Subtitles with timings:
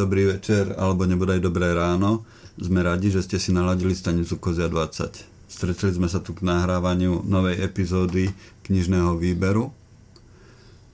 [0.00, 2.24] dobrý večer alebo nebodaj dobré ráno.
[2.56, 5.28] Sme radi, že ste si naladili stanicu Kozia 20.
[5.44, 8.32] Stretli sme sa tu k nahrávaniu novej epizódy
[8.64, 9.68] knižného výberu.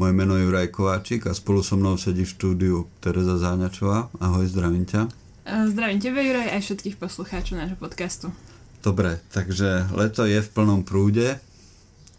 [0.02, 4.10] Moje meno je Juraj Kováčik a spolu so mnou sedí v štúdiu Tereza Záňačová.
[4.18, 5.06] Ahoj, zdravím ťa.
[5.46, 8.34] Zdravím tebe, Juraj, aj všetkých poslucháčov nášho podcastu.
[8.82, 11.38] Dobre, takže leto je v plnom prúde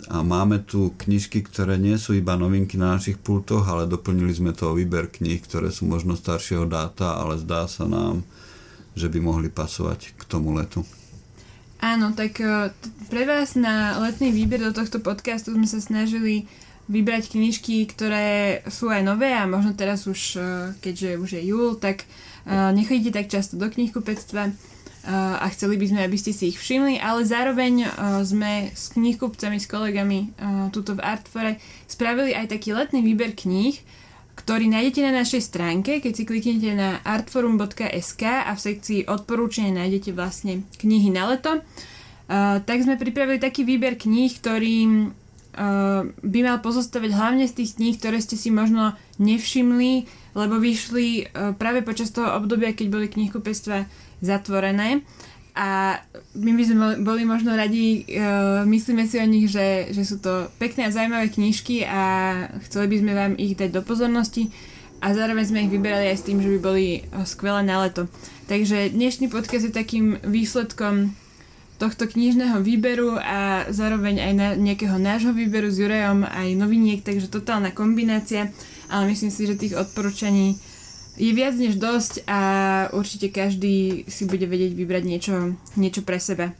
[0.06, 4.54] a máme tu knižky, ktoré nie sú iba novinky na našich pultoch, ale doplnili sme
[4.54, 8.22] to o výber kníh, ktoré sú možno staršieho dáta, ale zdá sa nám,
[8.94, 10.86] že by mohli pasovať k tomu letu.
[11.82, 12.74] Áno, tak e,
[13.10, 16.50] pre vás na letný výber do tohto podcastu sme sa snažili
[16.90, 20.42] vybrať knižky, ktoré sú aj nové a možno teraz už, e,
[20.82, 24.54] keďže už je júl, tak e, nechodíte tak často do knihkupectva
[25.08, 27.88] a chceli by sme, aby ste si ich všimli, ale zároveň
[28.28, 30.36] sme s knihkupcami, s kolegami
[30.76, 33.80] tuto v Artfore spravili aj taký letný výber kníh,
[34.38, 40.12] ktorý nájdete na našej stránke, keď si kliknete na artforum.sk a v sekcii odporúčania nájdete
[40.12, 41.64] vlastne knihy na leto.
[42.28, 47.80] Uh, tak sme pripravili taký výber kníh, ktorý uh, by mal pozostavať hlavne z tých
[47.80, 50.06] kníh, ktoré ste si možno nevšimli,
[50.38, 53.90] lebo vyšli práve počas toho obdobia, keď boli knihkupectva
[54.20, 55.06] zatvorené
[55.58, 55.98] a
[56.38, 60.54] my by sme boli možno radi, uh, myslíme si o nich, že, že sú to
[60.62, 62.02] pekné a zaujímavé knižky a
[62.70, 64.54] chceli by sme vám ich dať do pozornosti
[65.02, 68.06] a zároveň sme ich vyberali aj s tým, že by boli e, skvelé na leto.
[68.46, 71.14] Takže dnešný podcast je takým výsledkom
[71.78, 77.30] tohto knižného výberu a zároveň aj na nejakého nášho výberu s Jurejom aj noviniek, takže
[77.30, 78.50] totálna kombinácia,
[78.90, 80.58] ale myslím si, že tých odporúčaní
[81.18, 82.40] je viac než dosť a
[82.94, 85.36] určite každý si bude vedieť vybrať niečo,
[85.74, 86.54] niečo pre seba.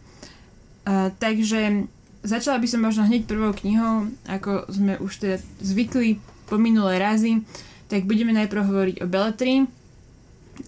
[0.84, 1.86] Uh, takže
[2.26, 6.18] začala by som možno hneď prvou knihou, ako sme už teda zvykli
[6.50, 7.46] po minulé razy,
[7.88, 9.56] tak budeme najprv hovoriť o Belletri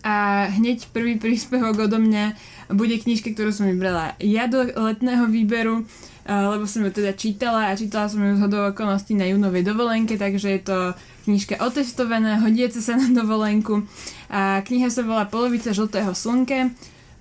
[0.06, 2.38] a hneď prvý príspevok odo mňa
[2.70, 5.90] bude knižka, ktorú som vybrala ja do letného výberu,
[6.30, 10.14] lebo som ju teda čítala a čítala som ju z hodou okolností na junovej dovolenke,
[10.14, 10.78] takže je to
[11.26, 13.82] knižka otestovaná, hodiaca sa na dovolenku.
[14.30, 16.70] A kniha sa volá Polovica žltého slnke.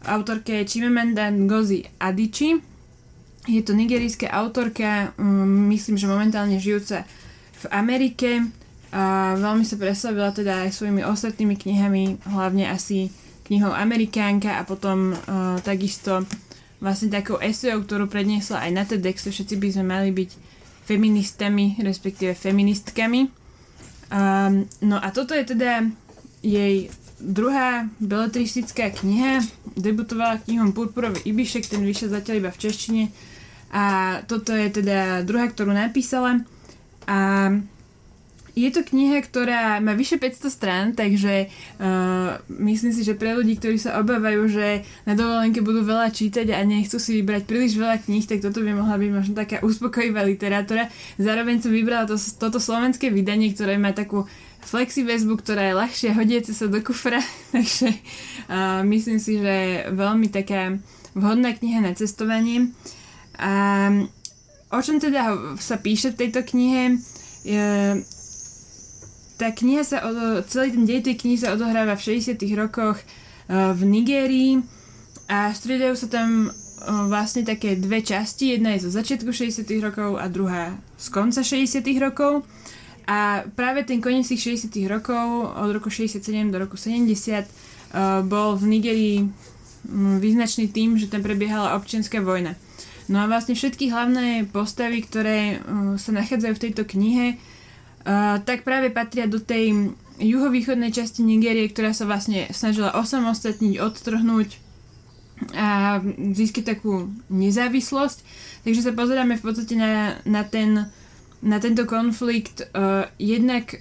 [0.05, 2.61] Autorke je Chimamanda Ngozi Adichie.
[3.49, 7.09] Je to nigerijská autorka, um, myslím, že momentálne žijúca
[7.59, 8.45] v Amerike.
[8.93, 13.09] A veľmi sa preslavila teda aj svojimi ostatnými knihami, hlavne asi
[13.49, 16.29] knihou Amerikánka a potom uh, takisto
[16.78, 20.31] vlastne takou esejou, ktorú predniesla aj na TEDx, všetci by sme mali byť
[20.87, 23.28] feministami, respektíve feministkami.
[24.09, 25.84] Um, no a toto je teda
[26.41, 26.88] jej
[27.21, 29.43] druhá beletristická kniha.
[29.75, 33.03] Debutovala knihom Purpurový Ibišek, ten vyšiel zatiaľ iba v češtine.
[33.69, 33.84] A
[34.25, 36.41] toto je teda druhá, ktorú napísala.
[37.05, 37.53] A
[38.59, 41.47] je to kniha, ktorá má vyše 500 strán, takže
[41.79, 46.51] uh, myslím si, že pre ľudí, ktorí sa obávajú, že na dovolenke budú veľa čítať
[46.51, 50.27] a nechcú si vybrať príliš veľa kníh, tak toto by mohla byť možno taká uspokojivá
[50.27, 50.91] literatúra.
[51.23, 54.27] Zároveň som vybrala to, toto slovenské vydanie, ktoré má takú
[54.59, 57.23] flexi väzbu, ktorá je ľahšia hodiace sa do kufra,
[57.55, 57.95] takže
[58.51, 60.75] uh, myslím si, že veľmi taká
[61.15, 62.75] vhodná kniha na cestovanie.
[63.39, 63.87] A
[64.75, 66.99] o čom teda sa píše v tejto knihe?
[67.47, 67.65] Je,
[69.38, 70.03] tá kniha sa,
[70.50, 74.53] celý ten dej tej knihy sa odohráva v 60 rokoch uh, v Nigérii
[75.31, 78.59] a striedajú sa tam uh, vlastne také dve časti.
[78.59, 82.43] Jedna je zo začiatku 60 rokov a druhá z konca 60 rokov.
[83.09, 86.20] A práve ten koniec tých 60 rokov, od roku 67
[86.50, 92.59] do roku 70, uh, bol v Nigerii um, význačný tým, že tam prebiehala občianská vojna.
[93.09, 95.65] No a vlastne všetky hlavné postavy, ktoré
[95.97, 97.41] sa nachádzajú v tejto knihe,
[98.45, 104.49] tak práve patria do tej juhovýchodnej časti Nigérie, ktorá sa vlastne snažila osamostatniť, odtrhnúť
[105.55, 106.03] a
[106.35, 108.19] získať takú nezávislosť.
[108.67, 110.91] Takže sa pozeráme v podstate na, na, ten,
[111.38, 113.79] na tento konflikt uh, jednak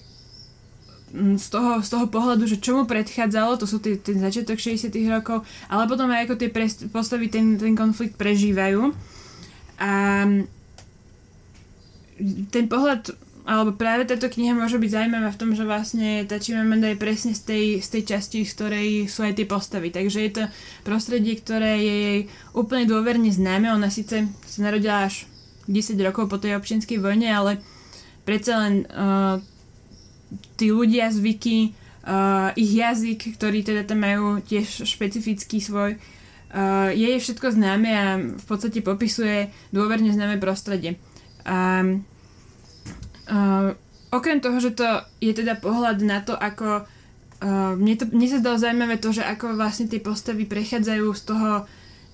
[1.18, 4.92] z toho, z toho pohľadu, že čo mu predchádzalo, to sú tie, ten začiatok 60
[5.08, 6.50] rokov, ale potom aj ako tie
[6.92, 8.92] postavy ten, ten konflikt prežívajú.
[9.82, 9.92] A
[12.52, 13.14] ten pohľad
[13.48, 17.32] alebo práve táto kniha môže byť zaujímavá v tom, že vlastne tá Chimamanda je presne
[17.32, 19.88] z tej, z tej časti, z ktorej sú aj tie postavy.
[19.88, 20.44] Takže je to
[20.84, 22.20] prostredie, ktoré je jej
[22.52, 23.72] úplne dôverne známe.
[23.72, 25.32] Ona síce sa narodila až
[25.72, 27.64] 10 rokov po tej občianskej vojne, ale
[28.28, 29.40] predsa len uh,
[30.60, 31.72] tí ľudia, zvyky,
[32.04, 38.20] uh, ich jazyk, ktorý teda tam majú tiež špecifický svoj, uh, je všetko známe a
[38.20, 41.00] v podstate popisuje dôverne známe prostredie.
[41.48, 42.04] Um,
[43.28, 43.76] Uh,
[44.12, 44.88] okrem toho, že to
[45.20, 49.24] je teda pohľad na to, ako uh, mne, to, mne sa zdalo zaujímavé to, že
[49.24, 51.50] ako vlastne tie postavy prechádzajú z toho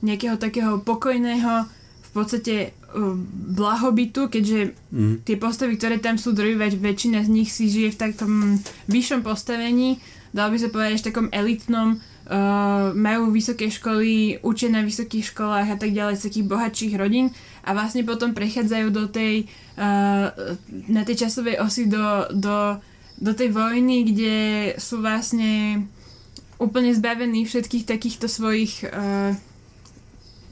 [0.04, 1.70] nejakého takého pokojného
[2.04, 3.16] v podstate uh,
[3.54, 5.26] blahobytu, keďže mm.
[5.26, 8.58] tie postavy, ktoré tam sú drvivé, väčšina z nich si žije v takom
[8.90, 10.02] vyššom postavení,
[10.34, 12.02] dal by sa povedať, v takom elitnom,
[12.96, 17.36] majú vysoké školy, učia na vysokých školách a tak ďalej z takých bohatších rodín
[17.68, 20.32] a vlastne potom prechádzajú do tej, uh,
[20.88, 22.80] na tej časovej osy do, do,
[23.20, 24.36] do tej vojny, kde
[24.80, 25.84] sú vlastne
[26.64, 29.36] úplne zbavení všetkých takýchto svojich uh,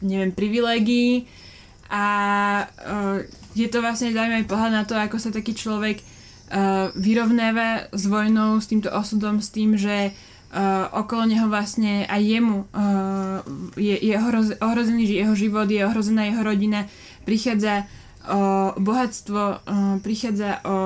[0.03, 1.23] neviem, privilégií
[1.88, 2.06] a
[2.68, 3.23] uh,
[3.56, 8.59] je to vlastne zaujímavý pohľad na to, ako sa taký človek uh, vyrovnáva s vojnou,
[8.59, 10.31] s týmto osudom, s tým, že uh,
[10.92, 13.39] okolo neho vlastne aj jemu uh,
[13.80, 16.92] je, je ohroz, ohrozený jeho život, je ohrozená jeho rodina,
[17.24, 17.88] prichádza
[18.27, 20.77] o bohatstvo, uh, prichádza o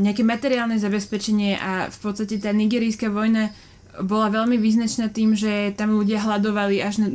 [0.00, 3.54] nejaké materiálne zabezpečenie a v podstate tá nigerijská vojna
[4.02, 7.08] bola veľmi význačná tým, že tam ľudia hľadovali až na,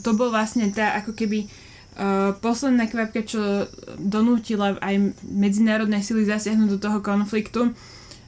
[0.00, 3.68] to bol vlastne tá ako keby uh, posledná kvapka, čo
[4.00, 7.76] donútila aj medzinárodné sily zasiahnuť do toho konfliktu.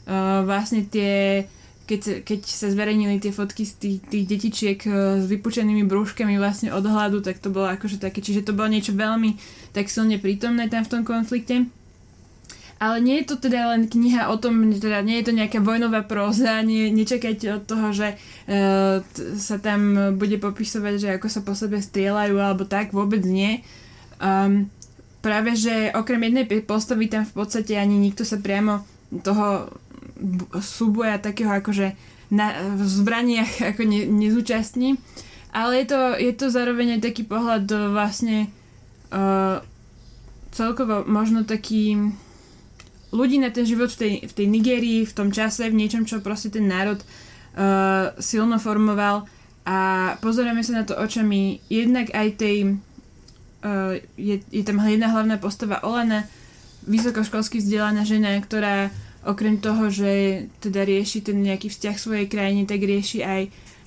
[0.05, 1.48] Uh, vlastne tie
[1.92, 6.72] keď, keď sa zverejnili tie fotky z tých, tých detičiek uh, s vypučenými brúškami vlastne
[6.72, 9.36] od hladu, tak to bolo akože také, čiže to bolo niečo veľmi
[9.76, 11.68] tak silne prítomné tam v tom konflikte.
[12.82, 16.02] Ale nie je to teda len kniha o tom, teda nie je to nejaká vojnová
[16.02, 21.44] próza, nie, nečakajte od toho, že uh, t- sa tam bude popisovať, že ako sa
[21.44, 23.62] po sebe strieľajú alebo tak, vôbec nie.
[24.18, 24.66] Um,
[25.22, 28.82] práve, že okrem jednej postavy tam v podstate ani nikto sa priamo
[29.22, 29.70] toho
[30.60, 31.94] súboja takého akože
[32.32, 34.96] na, v zbraniach ako ne, nezúčastní.
[35.52, 38.48] Ale je to, je to zároveň aj taký pohľad do vlastne
[39.12, 39.60] uh,
[40.48, 42.12] celkovo možno taký
[43.12, 46.24] ľudí na ten život v tej, v tej Nigérii, v tom čase, v niečom, čo
[46.24, 49.28] proste ten národ uh, silno formoval
[49.69, 49.78] a
[50.24, 52.80] pozrieme sa na to očami jednak aj tej
[53.60, 56.24] uh, je, je tam jedna hlavná postava Olena,
[56.88, 58.88] vysokoškolsky vzdelaná žena, ktorá
[59.22, 63.42] okrem toho, že teda rieši ten nejaký vzťah svojej krajine, tak rieši aj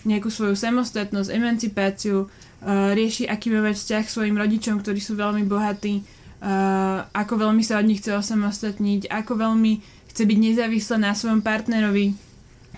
[0.07, 5.43] nejakú svoju samostatnosť, emancipáciu, uh, rieši aký má mať vzťah svojim rodičom, ktorí sú veľmi
[5.49, 9.81] bohatí, uh, ako veľmi sa od nich chce osamostatniť, ako veľmi
[10.13, 12.15] chce byť nezávislá na svojom partnerovi,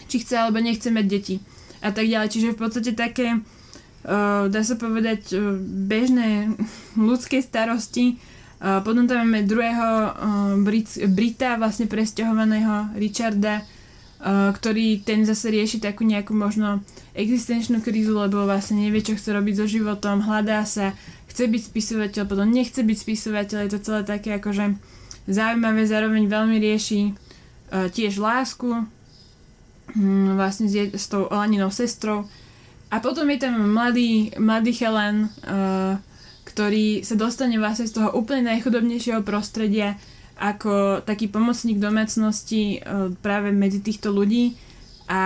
[0.07, 1.35] či chce alebo nechce mať deti
[1.83, 2.31] a tak ďalej.
[2.31, 6.57] Čiže v podstate také, uh, dá sa povedať, bežné
[6.97, 8.17] ľudské starosti.
[8.57, 10.11] Potom tam máme druhého uh,
[10.57, 16.81] Brit, Brita, vlastne presťahovaného Richarda, uh, ktorý ten zase rieši takú nejakú možno
[17.13, 20.97] existenčnú krízu, lebo vlastne nevie, čo chce robiť so životom, hľadá sa,
[21.29, 24.73] chce byť spisovateľ, potom nechce byť spisovateľ, je to celé také akože
[25.29, 32.25] zaujímavé, zároveň veľmi rieši uh, tiež lásku um, vlastne s, tou Olaninou sestrou.
[32.89, 35.29] A potom je tam mladý, mladý Helen,
[36.57, 39.93] ktorý sa dostane vlastne z toho úplne najchudobnejšieho prostredia
[40.41, 44.57] ako taký pomocník domácnosti uh, práve medzi týchto ľudí
[45.05, 45.21] a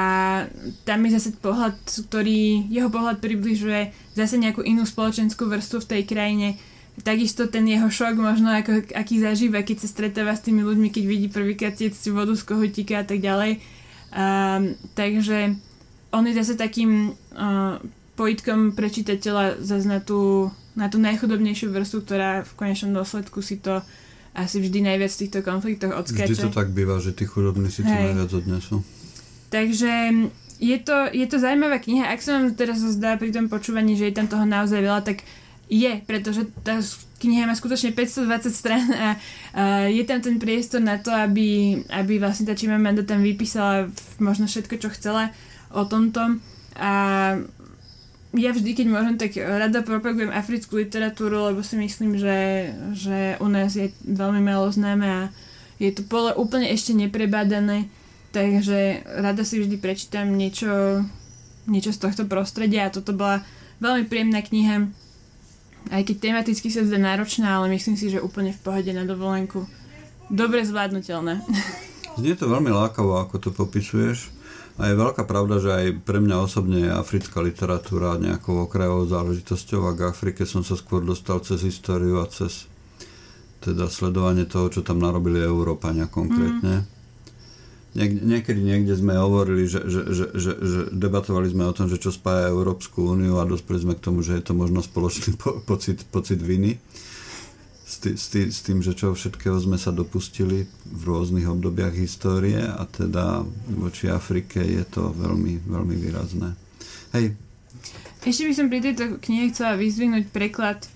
[0.84, 1.74] tam je zase pohľad,
[2.12, 6.48] ktorý, jeho pohľad približuje zase nejakú inú spoločenskú vrstvu v tej krajine.
[7.02, 11.04] Takisto ten jeho šok možno, ako, aký zažíva, keď sa stretáva s tými ľuďmi, keď
[11.08, 13.58] vidí prvýkrát tiecť vodu z kohutíka a tak ďalej.
[14.12, 15.56] Um, takže
[16.14, 17.82] on je zase takým uh,
[18.14, 23.60] pojitkom pre čitateľa zase na tú, na tú najchudobnejšiu vrstvu, ktorá v konečnom dôsledku si
[23.60, 23.84] to
[24.32, 26.32] asi vždy najviac v týchto konfliktoch odskáče.
[26.32, 28.16] Vždy to tak býva, že tí chudobní si to Hej.
[28.16, 28.80] najviac odnesú.
[29.52, 29.92] Takže
[30.62, 32.08] je to, je to zaujímavá kniha.
[32.08, 35.28] Ak sa vám teraz zdá pri tom počúvaní, že je tam toho naozaj veľa, tak
[35.68, 36.80] je, pretože tá
[37.20, 39.10] kniha má skutočne 520 strán a,
[39.56, 43.92] a je tam ten priestor na to, aby, aby vlastne tá Chimamanda tam vypísala
[44.24, 45.36] možno všetko, čo chcela
[45.72, 46.40] o tomto.
[46.80, 46.92] A
[48.32, 53.48] ja vždy, keď môžem, tak rada propagujem africkú literatúru, lebo si myslím, že, že u
[53.52, 55.22] nás je veľmi málo známe a
[55.82, 57.92] je to pole úplne ešte neprebádané
[58.32, 61.04] Takže rada si vždy prečítam niečo,
[61.68, 63.44] niečo z tohto prostredia a toto bola
[63.84, 64.88] veľmi príjemná kniha.
[65.92, 69.68] Aj keď tematicky sa zdá náročná, ale myslím si, že úplne v pohode na dovolenku.
[70.32, 71.44] Dobre zvládnutelné.
[72.20, 74.32] Znie to veľmi lákavo, ako to popisuješ.
[74.80, 79.88] A je veľká pravda, že aj pre mňa osobne je africká literatúra nejakou okrajovou záležitosťou
[79.88, 82.70] a k Afrike som sa skôr dostal cez históriu a cez
[83.62, 86.88] teda sledovanie toho, čo tam narobili Európania konkrétne.
[86.88, 87.00] Mm
[87.92, 92.00] Niek- niekedy niekde sme hovorili, že, že, že, že, že debatovali sme o tom, že
[92.00, 95.60] čo spája Európsku úniu a dospeli sme k tomu, že je to možno spoločný po-
[95.60, 96.80] pocit, pocit viny
[97.92, 101.92] s, tý, s, tý, s tým, že čo všetkého sme sa dopustili v rôznych obdobiach
[101.92, 106.56] histórie a teda voči Afrike je to veľmi, veľmi výrazné.
[107.12, 107.36] Hej.
[108.24, 110.88] Ešte by som pri tejto knihe chcela vyzvihnúť preklad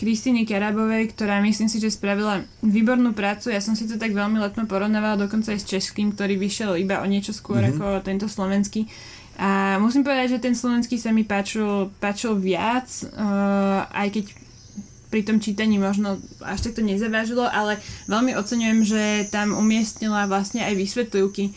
[0.00, 3.52] Kristýny Karabovej, ktorá myslím si, že spravila výbornú prácu.
[3.52, 6.98] Ja som si to tak veľmi letmo porovnávala dokonca aj s českým, ktorý vyšiel iba
[6.98, 7.78] o niečo skôr mm-hmm.
[7.78, 8.88] ako tento slovenský.
[9.36, 14.24] A musím povedať, že ten slovenský sa mi páčil, páčil viac, uh, aj keď
[15.10, 19.02] pri tom čítaní možno až tak to nezavážilo, ale veľmi oceňujem, že
[19.34, 21.50] tam umiestnila vlastne aj vysvetlivky.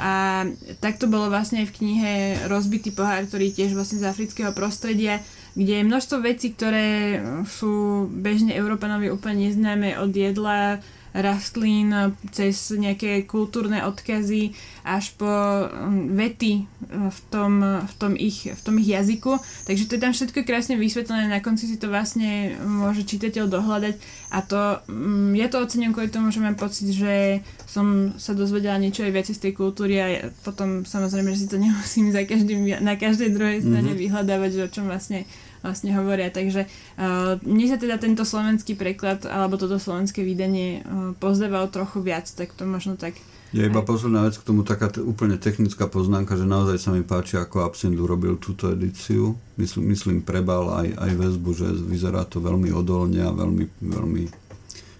[0.00, 0.42] A
[0.82, 2.12] tak to bolo vlastne aj v knihe
[2.50, 5.22] Rozbitý pohár, ktorý tiež vlastne z afrického prostredia,
[5.54, 10.82] kde je množstvo vecí, ktoré sú bežne Európanovi úplne neznáme od jedla,
[11.14, 11.94] rastlín
[12.34, 14.50] cez nejaké kultúrne odkazy
[14.82, 19.38] až po um, vety uh, v tom, v tom, ich, v tom ich jazyku.
[19.70, 23.94] Takže to je tam všetko krásne vysvetlené, na konci si to vlastne môže čitateľ dohľadať
[24.34, 27.40] a to, um, ja to ocením kvôli tomu, že mám pocit, že
[27.70, 30.06] som sa dozvedela niečo aj viac z tej kultúry a
[30.42, 34.02] potom samozrejme, že si to nemusím za každým, na každej druhej strane mm-hmm.
[34.02, 35.26] vyhľadávať, že o čom vlastne
[35.64, 36.28] vlastne hovoria.
[36.28, 42.04] Takže uh, mne sa teda tento slovenský preklad alebo toto slovenské vydanie uh, pozdával trochu
[42.04, 43.16] viac, tak to možno tak
[43.54, 47.06] je iba posledná vec k tomu taká t- úplne technická poznámka, že naozaj sa mi
[47.06, 49.38] páči, ako Absint urobil túto edíciu.
[49.54, 54.22] Myslím, myslím prebal aj, aj väzbu, že vyzerá to veľmi odolne a veľmi, veľmi,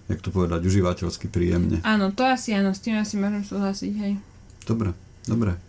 [0.07, 1.83] jak to povedať, užívateľsky príjemne.
[1.83, 4.13] Áno, to asi áno, s tým asi môžem súhlasiť, hej.
[4.63, 4.95] Dobre,
[5.27, 5.59] dobre.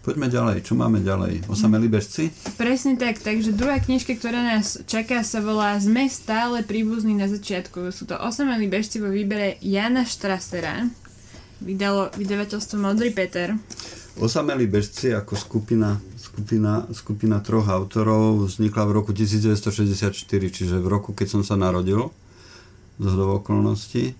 [0.00, 0.64] Poďme ďalej.
[0.64, 1.44] Čo máme ďalej?
[1.44, 2.32] Osamelí bežci?
[2.56, 3.20] Presne tak.
[3.20, 7.92] Takže druhá knižka, ktorá nás čaká, sa volá Sme stále príbuzní na začiatku.
[7.92, 10.88] Sú to Osamelí bežci vo výbere Jana Štrasera.
[11.60, 13.52] Vydalo vydavateľstvo Modrý Peter.
[14.16, 21.12] Osamelí bežci ako skupina, skupina, skupina troch autorov vznikla v roku 1964, čiže v roku,
[21.12, 22.08] keď som sa narodil
[22.96, 24.16] z okolností.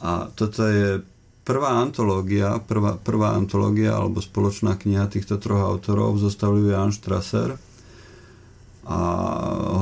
[0.00, 1.04] A toto je
[1.50, 7.58] prvá antológia, prvá, prvá antológia alebo spoločná kniha týchto troch autorov zostavil Jan Strasser
[8.86, 9.00] a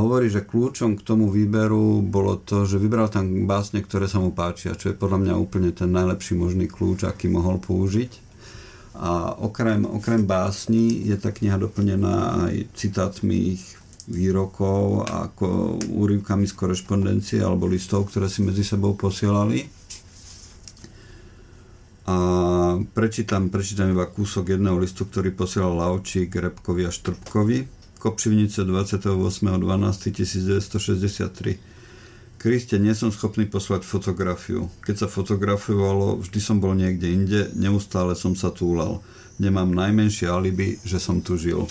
[0.00, 4.32] hovorí, že kľúčom k tomu výberu bolo to, že vybral tam básne, ktoré sa mu
[4.32, 8.24] páčia, čo je podľa mňa úplne ten najlepší možný kľúč, aký mohol použiť.
[8.98, 13.64] A okrem, okrem básní je tá kniha doplnená aj citátmi ich
[14.08, 19.77] výrokov ako úryvkami z korešpondencie alebo listov, ktoré si medzi sebou posielali
[22.08, 27.68] a prečítam, prečítam iba kúsok jedného listu, ktorý posielal Laučík Repkovi a Štrbkovi.
[28.00, 31.60] Kopšivnice 28.12.1963
[32.38, 34.72] Kriste, nie som schopný poslať fotografiu.
[34.86, 39.02] Keď sa fotografovalo, vždy som bol niekde inde, neustále som sa túlal.
[39.36, 41.68] Nemám najmenšie alibi, že som tu žil.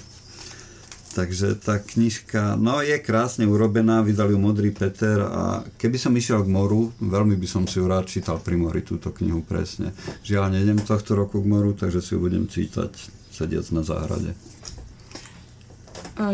[1.17, 6.45] Takže tá knižka, no je krásne urobená, vydali ju Modrý Peter a keby som išiel
[6.45, 9.97] k moru, veľmi by som si ju rád čítal pri mori, túto knihu presne.
[10.21, 12.93] Žiaľ, nejdem tohto roku k moru, takže si ju budem čítať
[13.33, 14.37] sediac na záhrade.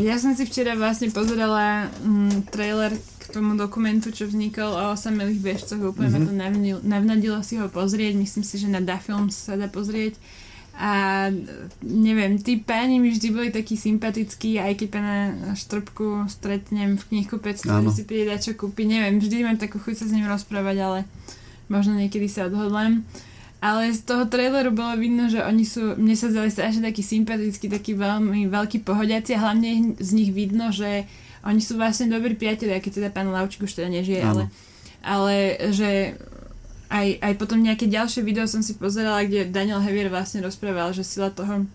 [0.04, 5.40] Ja som si včera vlastne pozerala mm, trailer k tomu dokumentu, čo vznikol o osamelých
[5.40, 5.80] bežcoch.
[5.80, 6.28] Úplne mm-hmm.
[6.28, 8.20] ma to navnadilo si ho pozrieť.
[8.20, 10.20] Myslím si, že na Da Films sa dá pozrieť.
[10.74, 11.30] A
[11.86, 15.18] neviem, tí páni mi vždy boli takí sympatickí, aj keď pána
[15.54, 20.06] Štrbku stretnem v knihkupectve, že si príde čo kúpi, neviem, vždy mám takú chuť sa
[20.10, 21.00] s ním rozprávať, ale
[21.70, 23.06] možno niekedy sa odhodlám.
[23.64, 27.72] Ale z toho traileru bolo vidno, že oni sú, mne sa zdali strašne takí sympatickí,
[27.72, 31.08] takí veľmi veľkí pohodiaci a hlavne z nich vidno, že
[31.48, 34.44] oni sú vlastne dobrí priatelia, keď teda pán Laučík už teda nežije, ale,
[35.00, 35.36] ale
[35.72, 36.20] že
[36.94, 41.02] aj, aj potom nejaké ďalšie video som si pozerala, kde Daniel Hevier vlastne rozprával, že
[41.02, 41.66] sila toho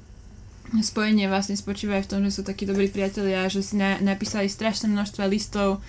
[0.79, 4.47] spojenia vlastne spočíva aj v tom, že sú takí dobrí priatelia, že si na, napísali
[4.47, 5.83] strašné množstvo listov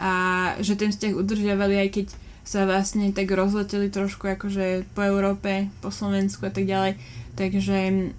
[0.00, 0.12] a
[0.64, 2.06] že ten vzťah udržiavali aj keď
[2.42, 6.98] sa vlastne tak rozleteli trošku akože po Európe, po Slovensku a tak ďalej.
[7.32, 7.78] Takže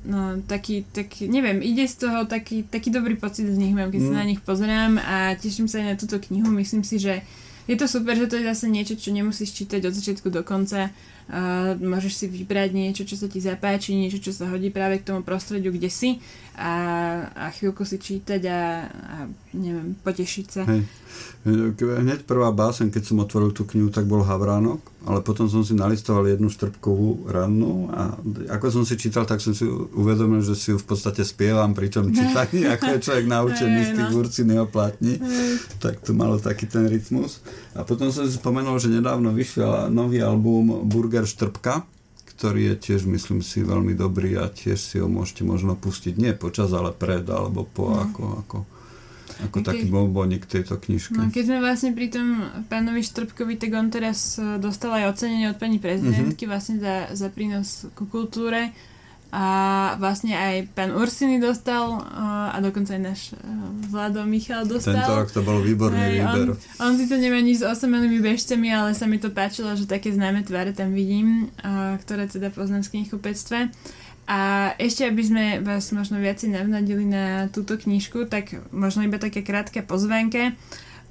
[0.10, 4.02] no, taký, taký, neviem, ide z toho taký, taký dobrý pocit z nich mám, keď
[4.02, 4.10] mm.
[4.10, 6.50] sa na nich pozerám a teším sa aj na túto knihu.
[6.50, 7.22] Myslím si, že
[7.68, 10.92] je to super, že to je zase niečo, čo nemusíš čítať od začiatku do konca.
[11.24, 15.08] Uh, môžeš si vybrať niečo, čo sa ti zapáči, niečo, čo sa hodí práve k
[15.08, 16.20] tomu prostrediu, kde si
[16.60, 16.74] a,
[17.32, 18.60] a chvíľku si čítať a,
[18.92, 19.16] a
[19.56, 20.68] neviem, potešiť sa.
[20.68, 20.84] Hej.
[21.44, 25.76] Hneď prvá básen, keď som otvoril tú knihu, tak bol Havránok, ale potom som si
[25.76, 28.16] nalistoval jednu štrbkovú rannu a
[28.48, 31.92] ako som si čítal, tak som si uvedomil, že si ju v podstate spievam pri
[31.92, 35.20] tom čítaní, ako je človek naučený z tých urciného platní,
[35.84, 37.44] tak to malo taký ten rytmus.
[37.76, 41.84] A potom som si spomenul, že nedávno vyšiel nový album Burger Štrbka,
[42.40, 46.32] ktorý je tiež, myslím si, veľmi dobrý a tiež si ho môžete možno pustiť nie
[46.32, 48.00] počas, ale pred alebo po, mm.
[48.00, 48.58] ako, ako
[49.40, 51.18] ako keď, taký bombonik tejto knižky.
[51.18, 52.28] No keď sme vlastne pri tom
[52.70, 56.54] pánovi Štrbkovi, tak on teraz e, dostal aj ocenenie od pani prezidentky mm-hmm.
[56.54, 58.76] vlastne za, za prínos ku kultúre
[59.34, 59.46] a
[59.98, 62.06] vlastne aj pán Ursiny dostal
[62.54, 63.22] a dokonca aj náš
[63.90, 64.94] Vlado Michal dostal.
[64.94, 66.48] Tento rok to bol výborný aj, výber.
[66.54, 69.90] On, on si to nemá nič s osemenými bežcami, ale sa mi to páčilo, že
[69.90, 71.50] také známe tváre tam vidím,
[72.06, 73.74] ktoré teda poznám z knihkupectve.
[74.24, 79.44] A ešte, aby sme vás možno viacej navnadili na túto knižku, tak možno iba také
[79.44, 80.56] krátke pozvánke.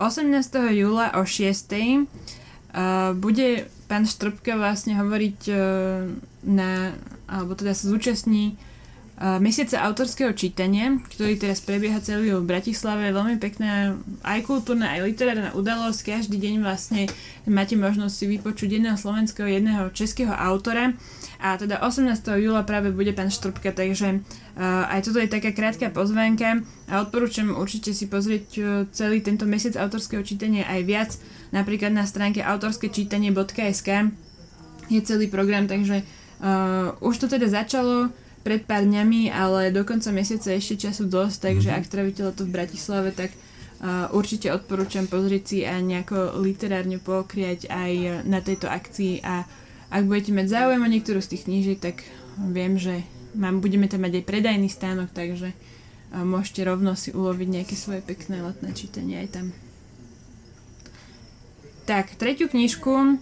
[0.01, 0.33] 18.
[0.73, 2.09] júla o 6.
[2.73, 6.09] Uh, bude pán Štrbka vlastne hovoriť uh,
[6.49, 6.97] na
[7.29, 8.57] alebo teda sa zúčastní
[9.21, 13.13] uh, mesiaca autorského čítania, ktorý teraz prebieha celý v Bratislave.
[13.13, 13.93] Veľmi pekná
[14.25, 16.17] aj kultúrna, aj literárna udalosť.
[16.17, 17.13] Každý deň vlastne
[17.45, 20.97] máte možnosť si vypočuť jedného slovenského, jedného českého autora.
[21.43, 22.23] A teda 18.
[22.39, 27.51] júla práve bude pán Štrbka, takže uh, aj toto je taká krátka pozvánka a odporúčam
[27.59, 31.11] určite si pozrieť uh, celý tento mesiac autorského čítania aj viac,
[31.51, 33.89] napríklad na stránke autorskéčítanie.sk
[34.87, 36.07] je celý program, takže
[36.43, 38.11] Uh, už to teda začalo
[38.43, 41.87] pred pár dňami, ale do konca mesiaca ešte času dosť, takže mm-hmm.
[41.87, 47.71] ak trávite leto v Bratislave, tak uh, určite odporúčam pozrieť si a nejako literárne pokriať
[47.71, 49.47] aj na tejto akcii a
[49.93, 52.01] ak budete mať záujem o niektorú z tých knížiek, tak
[52.41, 53.05] viem, že
[53.37, 58.01] mám, budeme tam mať aj predajný stánok, takže uh, môžete rovno si uloviť nejaké svoje
[58.01, 59.47] pekné letné čítanie aj tam.
[61.85, 63.21] Tak, tretiu knižku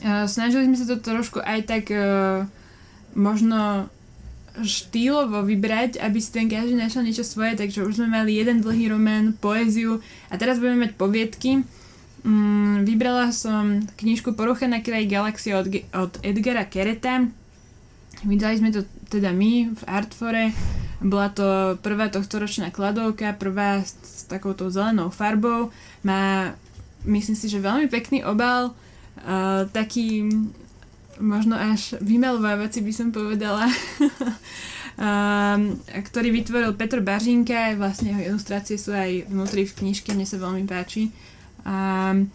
[0.00, 2.48] Uh, snažili sme sa to trošku aj tak uh,
[3.12, 3.90] možno
[4.64, 8.90] štýlovo vybrať, aby si ten každý našiel niečo svoje, takže už sme mali jeden dlhý
[8.90, 10.00] román, poéziu
[10.32, 11.68] a teraz budeme mať poviedky.
[12.20, 17.24] Um, vybrala som knižku Porucha na kraji galaxie od, od Edgara Kereta.
[18.20, 20.52] Vydali sme to teda my v Artfore.
[21.00, 25.72] Bola to prvá tohtoročná kladovka, prvá s, s takouto zelenou farbou.
[26.04, 26.52] Má,
[27.08, 28.76] myslím si, že veľmi pekný obal
[29.24, 30.28] uh, taký
[31.20, 33.68] možno až vymelovávací by som povedala,
[34.96, 40.40] um, ktorý vytvoril Petr Baržinka, vlastne jeho ilustrácie sú aj vnútri v knižke, mne sa
[40.40, 41.12] veľmi páči.
[41.64, 42.32] Um,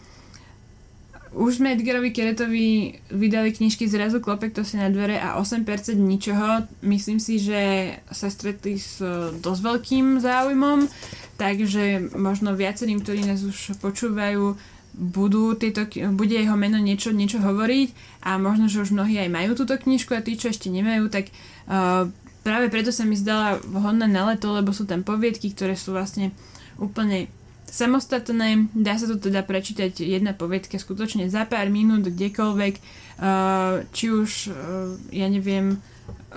[1.36, 6.64] už sme Edgarovi Keretovi vydali knižky Zrazu klopek to si na dvere a 8% ničoho.
[6.80, 9.04] Myslím si, že sa stretli s
[9.44, 10.88] dosť veľkým záujmom,
[11.36, 14.56] takže možno viacerým, ktorí nás už počúvajú,
[14.96, 15.84] budú tieto,
[16.16, 17.92] bude jeho meno niečo, niečo hovoriť
[18.24, 21.28] a možno, že už mnohí aj majú túto knižku a tí, čo ešte nemajú, tak
[21.68, 22.08] uh,
[22.40, 26.32] práve preto sa mi zdala vhodná na leto, lebo sú tam poviedky, ktoré sú vlastne
[26.80, 27.28] úplne
[27.66, 28.70] samostatné.
[28.72, 32.74] Dá sa to teda prečítať jedna poviedka skutočne za pár minút, kdekoľvek,
[33.20, 35.82] uh, či už, uh, ja neviem,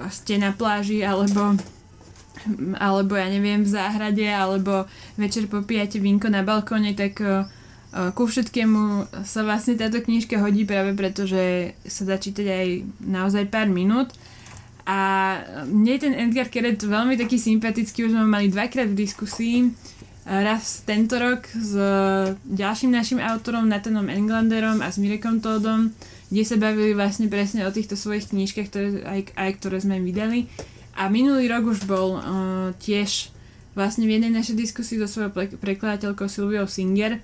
[0.10, 1.56] ste na pláži, alebo
[2.80, 4.88] alebo ja neviem, v záhrade, alebo
[5.20, 7.44] večer popíjate vinko na balkóne, tak uh,
[8.16, 12.68] ku všetkému sa vlastne táto knižka hodí práve preto, že sa dá čítať aj
[13.02, 14.16] naozaj pár minút.
[14.86, 14.98] A
[15.68, 19.70] mne je ten Edgar Keret veľmi taký sympatický, už sme mali dvakrát v diskusii.
[20.30, 21.74] Raz tento rok s
[22.46, 25.90] ďalším našim autorom Nathanom Englanderom a s Mirekom Todom,
[26.30, 30.06] kde sa bavili vlastne presne o týchto svojich knižkách, ktoré, aj, aj ktoré sme im
[30.06, 30.46] vydali.
[30.94, 32.22] A minulý rok už bol uh,
[32.78, 33.34] tiež
[33.74, 37.18] vlastne v jednej našej diskusii so svojou prekladateľkou Silviou Singer,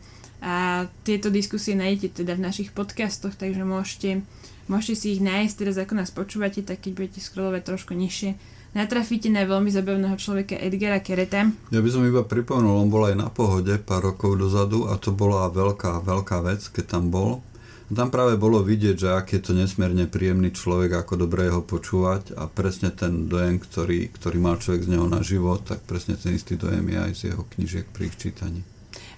[0.46, 4.22] a tieto diskusie nájdete teda v našich podcastoch, takže môžete,
[4.70, 8.38] môžete si ich nájsť teraz ako nás počúvate, tak keď budete scrollovať trošku nižšie,
[8.76, 11.48] natrafíte na veľmi zabavného človeka Edgara Kereta.
[11.72, 15.16] Ja by som iba pripomenul, on bol aj na pohode pár rokov dozadu a to
[15.16, 17.40] bola veľká, veľká vec, keď tam bol.
[17.86, 22.34] Tam práve bolo vidieť, že aký je to nesmierne príjemný človek, ako dobre ho počúvať
[22.34, 26.34] a presne ten dojem, ktorý, ktorý mal človek z neho na život, tak presne ten
[26.34, 28.66] istý dojem je aj z jeho knižiek pri ich čítaní.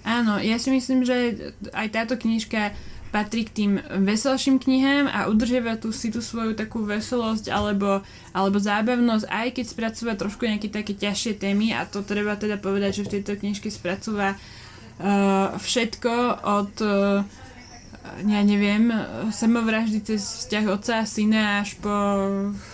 [0.04, 2.76] Áno, ja si myslím, že aj táto knižka
[3.08, 3.72] patrí k tým
[4.04, 8.04] veselším knihám a udržiava tu si tú svoju takú veselosť alebo,
[8.36, 11.72] alebo zábavnosť, aj keď spracúva trošku nejaké také ťažšie témy.
[11.72, 17.24] A to treba teda povedať, že v tejto knižke spracúva uh, všetko od uh,
[18.24, 18.88] ja neviem,
[19.28, 21.92] samovraždy cez vzťah otca a syna až po,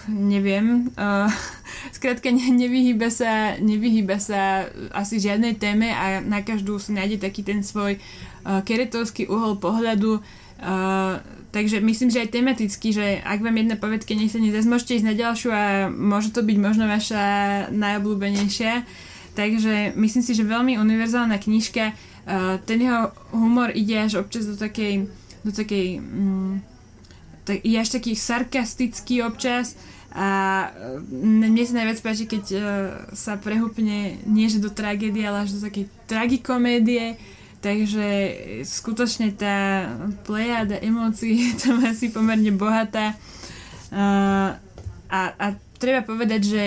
[0.08, 1.28] neviem, uh,
[1.96, 7.42] skrátka ne, nevyhýba sa, nevyhýba sa asi žiadnej téme a na každú si nájde taký
[7.42, 7.98] ten svoj
[8.44, 10.20] keretovský uhol pohľadu.
[10.54, 11.18] Uh,
[11.50, 15.08] takže myslím, že aj tematicky, že ak vám jedna povedka nech sa nezase, môžete ísť
[15.08, 17.24] na ďalšiu a môže to byť možno vaša
[17.74, 18.86] najobľúbenejšia.
[19.34, 21.92] Takže myslím si, že veľmi univerzálna knižka.
[22.24, 25.10] Uh, ten jeho humor ide až občas do takej
[25.44, 26.00] do takej...
[26.00, 26.64] Mm,
[27.44, 29.76] tak, je až taký sarkastický občas
[30.14, 30.70] A
[31.10, 32.62] mne sa najviac páči, keď uh,
[33.12, 37.18] sa prehúpne nie že do tragédie, ale až do takej tragikomédie.
[37.64, 38.08] Takže
[38.60, 39.88] skutočne tá
[40.28, 43.16] plejada emócií je tam asi pomerne bohatá.
[43.88, 44.52] Uh,
[45.08, 45.46] a, a
[45.80, 46.62] treba povedať, že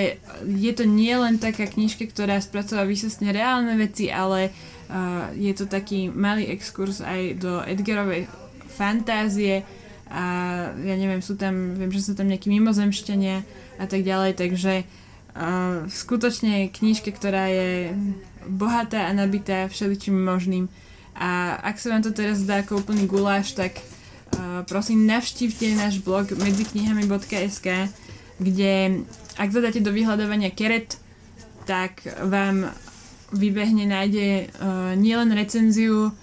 [0.49, 5.69] je to nie len taká knižka, ktorá spracová výsostne reálne veci, ale uh, je to
[5.69, 8.25] taký malý exkurs aj do Edgarovej
[8.73, 9.61] fantázie,
[10.07, 10.23] a
[10.71, 13.43] ja neviem, sú tam, viem, že sú tam nejakí mimozemšťania
[13.75, 14.87] a tak ďalej, takže
[15.35, 17.91] uh, skutočne knižka, ktorá je
[18.47, 20.71] bohatá a nabitá všeličím možným.
[21.17, 25.99] A ak sa vám to teraz zdá ako úplný guláš, tak uh, prosím navštívte náš
[26.05, 27.89] blog medziknihami.sk,
[28.37, 28.73] kde
[29.37, 31.01] ak zadáte do vyhľadávania keret,
[31.65, 32.69] tak vám
[33.33, 36.13] vybehne, nájde uh, nielen recenziu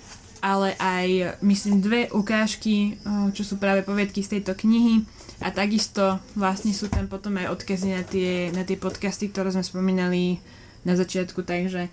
[0.45, 3.01] ale aj myslím dve ukážky,
[3.33, 5.01] čo sú práve poviedky z tejto knihy.
[5.41, 9.65] A takisto vlastne sú tam potom aj odkazy na tie, na tie podcasty, ktoré sme
[9.65, 10.45] spomínali
[10.85, 11.89] na začiatku, takže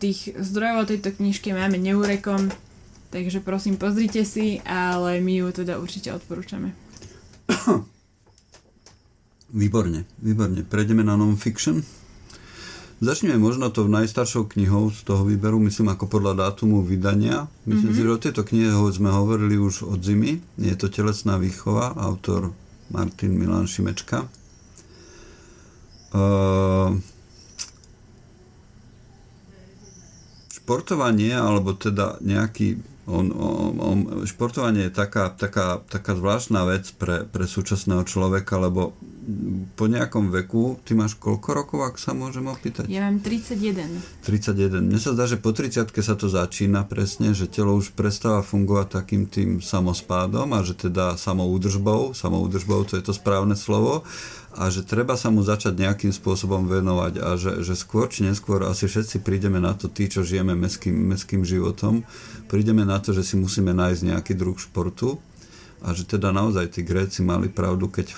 [0.00, 2.48] tých zdrojov o tejto knižke máme neúrekom,
[3.12, 6.72] takže prosím pozrite si, ale my ju teda určite odporúčame.
[9.52, 10.64] Výborne, výborne.
[10.64, 11.84] Prejdeme na non-fiction.
[13.04, 17.52] Začneme možno to najstaršou knihou z toho výberu, myslím ako podľa dátumu vydania.
[17.68, 18.00] Myslím mm-hmm.
[18.00, 20.40] si, že o tejto knihe sme hovorili už od zimy.
[20.56, 22.56] Je to Telesná výchova, autor
[22.88, 24.24] Martin Milan Šimečka.
[26.16, 26.96] Uh,
[30.62, 37.26] športovanie, alebo teda nejaký on, on, on, športovanie je taká, taká, taká zvláštna vec pre,
[37.26, 38.94] pre súčasného človeka, lebo
[39.78, 42.90] po nejakom veku, ty máš koľko rokov, ak sa môžem opýtať?
[42.90, 44.02] Ja mám 31.
[44.26, 44.82] 31.
[44.82, 48.86] Mne sa zdá, že po 30 sa to začína presne, že telo už prestáva fungovať
[48.98, 54.02] takým tým samospádom a že teda samoúdržbou, samoúdržbou to je to správne slovo
[54.52, 58.60] a že treba sa mu začať nejakým spôsobom venovať a že, že skôr či neskôr
[58.68, 62.04] asi všetci prídeme na to, tí, čo žijeme meským, meským životom,
[62.52, 65.22] prídeme na to, že si musíme nájsť nejaký druh športu
[65.82, 68.14] a že teda naozaj tí Gréci mali pravdu, keď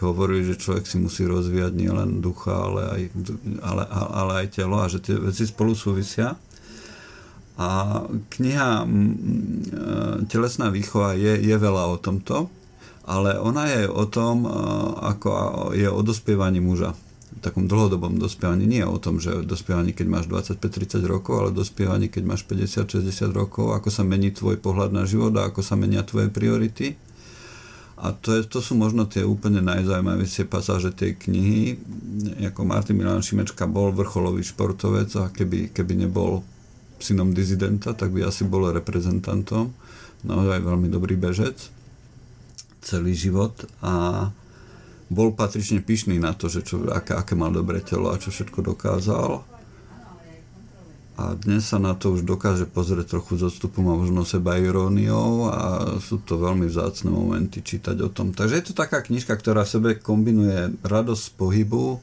[0.00, 3.02] hovorili, že človek si musí rozvíjať nielen ducha, ale aj,
[3.60, 6.40] ale, ale aj telo a že tie veci spolu súvisia.
[7.54, 8.02] A
[8.34, 8.86] kniha e,
[10.26, 12.50] Telesná výchova je, je veľa o tomto
[13.04, 14.48] ale ona je o tom,
[14.96, 15.30] ako
[15.76, 16.96] je o dospievaní muža.
[17.42, 18.66] Takom dlhodobom dospievaní.
[18.66, 23.74] Nie o tom, že dospievaní, keď máš 25-30 rokov, ale dospievaní, keď máš 50-60 rokov,
[23.74, 26.94] ako sa mení tvoj pohľad na život a ako sa menia tvoje priority.
[27.94, 31.78] A to, je, to sú možno tie úplne najzaujímavejšie pasáže tej knihy.
[32.50, 36.42] Ako Martin Milan Šimečka bol vrcholový športovec a keby, keby nebol
[36.98, 39.70] synom dizidenta, tak by asi bol reprezentantom.
[40.26, 41.70] Naozaj veľmi dobrý bežec
[42.84, 44.28] celý život a
[45.14, 48.74] bol patrične pyšný na to, že čo, aké, aké mal dobré telo a čo všetko
[48.74, 49.46] dokázal.
[51.14, 55.46] A dnes sa na to už dokáže pozrieť trochu s odstupom a možno seba iróniou
[55.46, 58.34] a sú to veľmi vzácne momenty čítať o tom.
[58.34, 62.02] Takže je to taká knižka, ktorá v sebe kombinuje radosť z pohybu,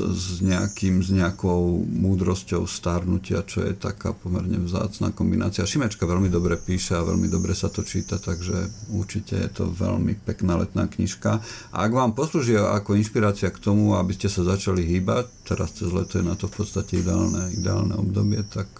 [0.00, 5.66] s, nejakým, s nejakou múdrosťou starnutia, čo je taká pomerne vzácná kombinácia.
[5.68, 10.18] Šimečka veľmi dobre píše a veľmi dobre sa to číta, takže určite je to veľmi
[10.22, 11.42] pekná letná knižka.
[11.74, 15.90] A ak vám poslúži ako inšpirácia k tomu, aby ste sa začali hýbať, teraz cez
[15.90, 18.70] leto je na to v podstate ideálne, ideálne obdobie, tak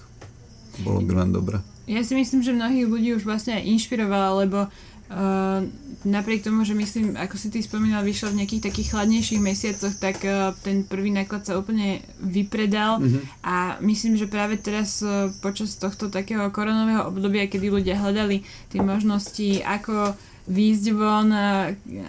[0.82, 1.58] bolo by len dobre.
[1.88, 4.68] Ja si myslím, že mnohých ľudí už vlastne inšpirovala, lebo
[5.08, 5.64] Uh,
[6.04, 10.20] napriek tomu, že myslím, ako si ty spomínal, vyšiel v nejakých takých chladnejších mesiacoch, tak
[10.20, 13.40] uh, ten prvý náklad sa úplne vypredal mm-hmm.
[13.40, 18.84] a myslím, že práve teraz uh, počas tohto takého koronového obdobia, kedy ľudia hľadali tie
[18.84, 20.12] možnosti, ako
[20.44, 21.32] výjsť von,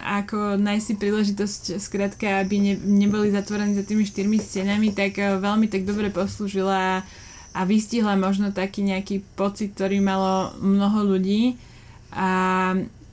[0.04, 5.72] ako nájsť si príležitosť, skrátka, aby ne, neboli zatvorení za tými štyrmi stenami, tak veľmi
[5.72, 7.00] tak dobre poslúžila
[7.52, 11.56] a vystihla možno taký nejaký pocit, ktorý malo mnoho ľudí
[12.10, 12.28] a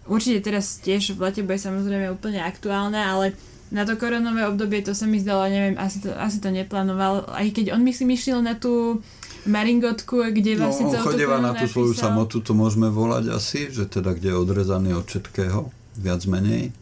[0.09, 3.25] určite teraz tiež v lete bude samozrejme úplne aktuálne, ale
[3.67, 7.51] na to koronové obdobie to sa mi zdalo, neviem, asi to, asi to neplánoval, aj
[7.51, 9.03] keď on myslím išiel na tú
[9.47, 13.71] Maringotku, kde no, vlastne no, celú tú na tú svoju samotu, to môžeme volať asi,
[13.71, 16.75] že teda kde je odrezaný od všetkého, viac menej.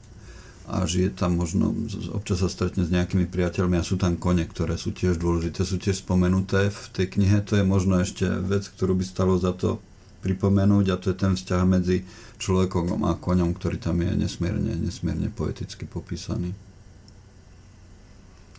[0.65, 1.77] A žije tam možno,
[2.09, 5.77] občas sa stretne s nejakými priateľmi a sú tam kone, ktoré sú tiež dôležité, sú
[5.77, 9.77] tiež spomenuté v tej knihe, to je možno ešte vec, ktorú by stalo za to
[10.25, 12.01] pripomenúť a to je ten vzťah medzi
[12.41, 16.57] človekom a koňom, ktorý tam je nesmierne, nesmierne poeticky popísaný.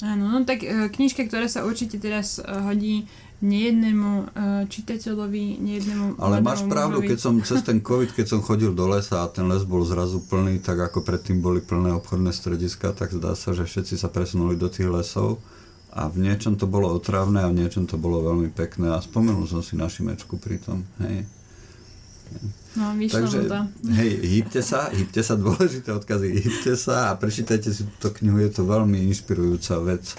[0.04, 6.16] Áno, no tak e, knižka, ktorá sa určite teraz e, hodí nejednému uh, čitateľovi, nejednému
[6.16, 7.08] Ale máš pravdu, mužovi.
[7.12, 10.24] keď som cez ten COVID, keď som chodil do lesa a ten les bol zrazu
[10.24, 14.56] plný, tak ako predtým boli plné obchodné strediska, tak zdá sa, že všetci sa presunuli
[14.56, 15.36] do tých lesov
[15.92, 19.44] a v niečom to bolo otravné a v niečom to bolo veľmi pekné a spomenul
[19.44, 21.28] som si na Šimečku pri tom, hej.
[22.76, 23.58] No, Takže, to.
[23.96, 28.52] hej, hýbte sa, hýbte sa, dôležité odkazy, hýbte sa a prečítajte si túto knihu, je
[28.52, 30.12] to veľmi inšpirujúca vec.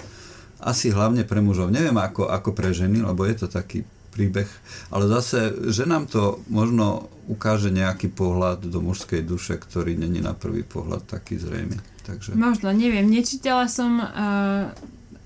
[0.58, 4.50] Asi hlavne pre mužov, neviem ako, ako pre ženy, lebo je to taký príbeh,
[4.90, 10.34] ale zase, že nám to možno ukáže nejaký pohľad do mužskej duše, ktorý není na
[10.34, 11.78] prvý pohľad taký zrejmy.
[12.02, 12.34] Takže...
[12.34, 14.74] Možno, neviem, nečítala som, uh,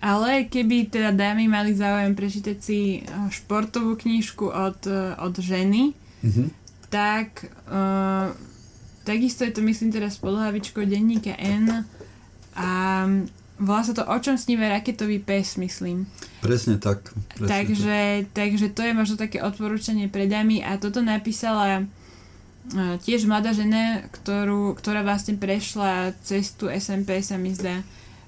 [0.05, 5.97] ale keby teda dámy mali záujem prečítať si uh, športovú knižku od, uh, od ženy,
[6.23, 6.51] Mhm.
[6.93, 8.29] Tak uh,
[9.09, 11.89] takisto je to myslím teraz pod hlavičkou denníka N
[12.53, 12.71] a
[13.57, 16.05] volá sa to O čom sníva raketový pes, myslím.
[16.45, 17.17] Presne tak.
[17.33, 17.99] Presne Takže,
[18.37, 24.05] takže to je možno také odporúčanie pre dámy a toto napísala uh, tiež mladá žena,
[24.13, 27.81] ktorú, ktorá vlastne prešla cestu SMP sa mi zdá.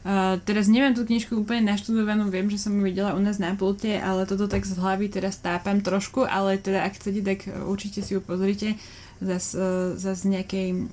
[0.05, 3.57] Uh, teraz neviem tú knižku úplne naštudovanú, viem, že som ju videla u nás na
[3.57, 8.05] pulte, ale toto tak z hlavy teraz tápam trošku, ale teda ak chcete, tak určite
[8.05, 8.77] si ju pozrite.
[9.25, 10.93] Zas, uh, zas nejaký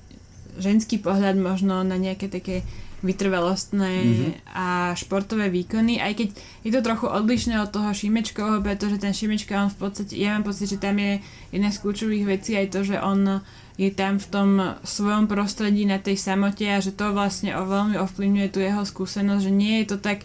[0.56, 2.64] ženský pohľad možno na nejaké také
[3.02, 4.32] vytrvalostné Mhm.
[4.54, 6.28] a športové výkony, aj keď
[6.62, 10.46] je to trochu odlišné od toho Šimečkovho, pretože ten Šimečka, on v podstate, ja mám
[10.46, 11.18] pocit, že tam je
[11.50, 13.42] jedna z kľúčových vecí aj to, že on
[13.82, 14.50] je tam v tom
[14.86, 19.54] svojom prostredí na tej samote a že to vlastne veľmi ovplyvňuje tú jeho skúsenosť, že
[19.54, 20.22] nie je to tak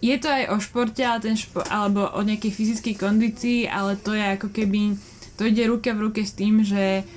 [0.00, 4.12] je to aj o športe ale ten špo, alebo o nejakej fyzickej kondícii, ale to
[4.12, 5.00] je ako keby
[5.40, 7.08] to ide ruka v ruke s tým, že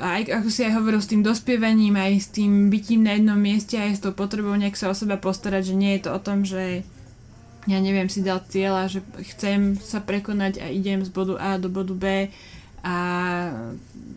[0.00, 3.76] aj ako si aj hovoril s tým dospievaním, aj s tým bytím na jednom mieste,
[3.76, 6.44] aj s tou potrebou nejak sa o seba postarať, že nie je to o tom,
[6.44, 6.84] že
[7.68, 9.04] ja neviem, si dal cieľa, že
[9.36, 12.32] chcem sa prekonať a idem z bodu A do bodu B
[12.82, 12.96] a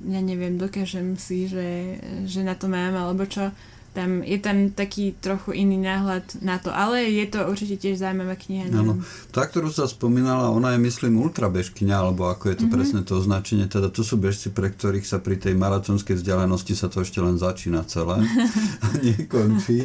[0.02, 3.54] ja neviem, dokážem si, že, že na to mám, alebo čo.
[3.92, 8.40] Tam, je tam taký trochu iný náhľad na to, ale je to určite tiež zaujímavá
[8.40, 8.72] kniha.
[8.72, 9.04] Áno.
[9.36, 12.72] Tá, ktorú sa spomínala, ona je myslím ultrabežkyňa, alebo ako je to Mhm.
[12.72, 12.76] mm-hmm.
[12.80, 16.88] presne to označenie, teda to sú bežci, pre ktorých sa pri tej maratónskej vzdialenosti sa
[16.88, 18.24] to ešte len začína celé
[18.86, 19.84] a nekončí.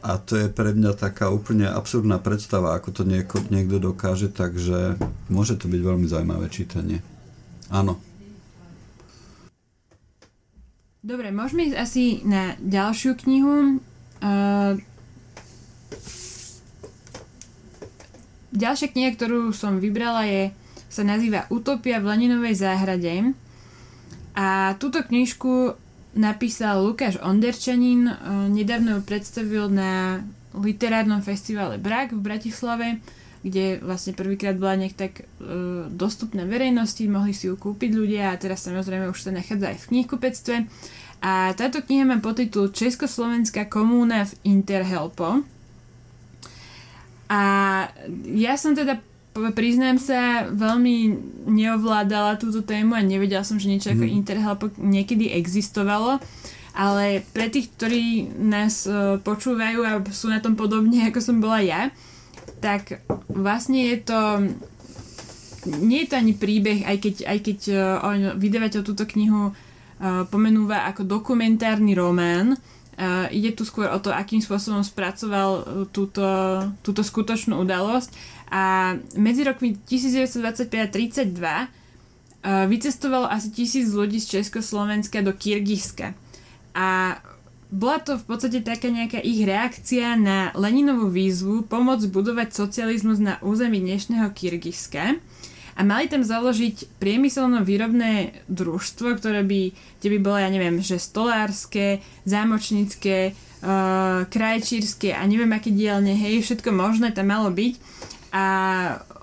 [0.00, 4.94] A to je pre mňa taká úplne absurdná predstava, ako to nieko, niekto dokáže, takže
[5.26, 7.02] môže to byť veľmi zaujímavé čítanie.
[7.68, 7.98] Áno.
[11.00, 13.80] Dobre, môžeme ísť asi na ďalšiu knihu.
[14.20, 14.76] Uh,
[18.52, 20.52] ďalšia kniha, ktorú som vybrala, je,
[20.92, 23.32] sa nazýva Utopia v Leninovej záhrade.
[24.36, 25.72] A túto knižku
[26.20, 30.20] napísal Lukáš Onderčanin, uh, nedávno ju predstavil na
[30.52, 33.00] literárnom festivale Brak v Bratislave,
[33.40, 38.40] kde vlastne prvýkrát bola nejak tak uh, dostupná verejnosti, mohli si ju kúpiť ľudia a
[38.40, 40.56] teraz samozrejme už sa nachádza aj v knihkupectve.
[41.20, 45.44] A táto kniha má podtitul Československá komúna v Interhelpo.
[47.28, 47.42] A
[48.24, 49.00] ja som teda
[49.54, 51.14] priznám sa, veľmi
[51.46, 54.16] neovládala túto tému a nevedela som, že niečo ako Mhm.
[54.16, 56.18] Interhelpo niekedy existovalo.
[56.70, 61.58] Ale pre tých, ktorí nás uh, počúvajú a sú na tom podobne, ako som bola
[61.58, 61.90] ja,
[62.60, 63.00] tak
[63.32, 64.20] vlastne je to
[65.66, 70.24] nie je to ani príbeh, aj keď, aj keď uh, on, vydavateľ túto knihu uh,
[70.32, 72.56] pomenúva ako dokumentárny román.
[73.00, 76.24] Uh, ide tu skôr o to, akým spôsobom spracoval túto,
[76.80, 78.40] túto skutočnú udalosť.
[78.50, 81.68] A medzi rokmi 1925 a 32 uh,
[82.64, 86.16] vycestovalo asi tisíc ľudí z Československa do Kyrgyzska.
[86.72, 87.20] A
[87.70, 93.38] bola to v podstate taká nejaká ich reakcia na Leninovú výzvu pomôcť budovať socializmus na
[93.46, 95.14] území dnešného Kyrgyzska.
[95.78, 102.04] A mali tam založiť priemyselno-výrobné družstvo, ktoré by, kde by bolo, ja neviem, že stolárske,
[102.26, 107.74] zámočnícke, uh, krajčírske a neviem aké dielne, hej, všetko možné tam malo byť.
[108.34, 108.44] A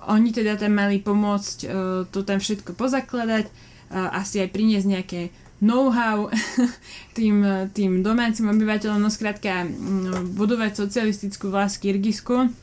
[0.07, 1.71] oni teda tam mali pomôcť uh,
[2.09, 5.21] to tam všetko pozakladať, uh, asi aj priniesť nejaké
[5.59, 6.29] know-how
[7.17, 7.41] tým,
[7.73, 12.53] tým domácim obyvateľom, no skrátka mm, budovať socialistickú vlast Kyrgyzsku.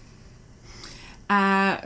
[1.27, 1.43] A
[1.75, 1.79] e,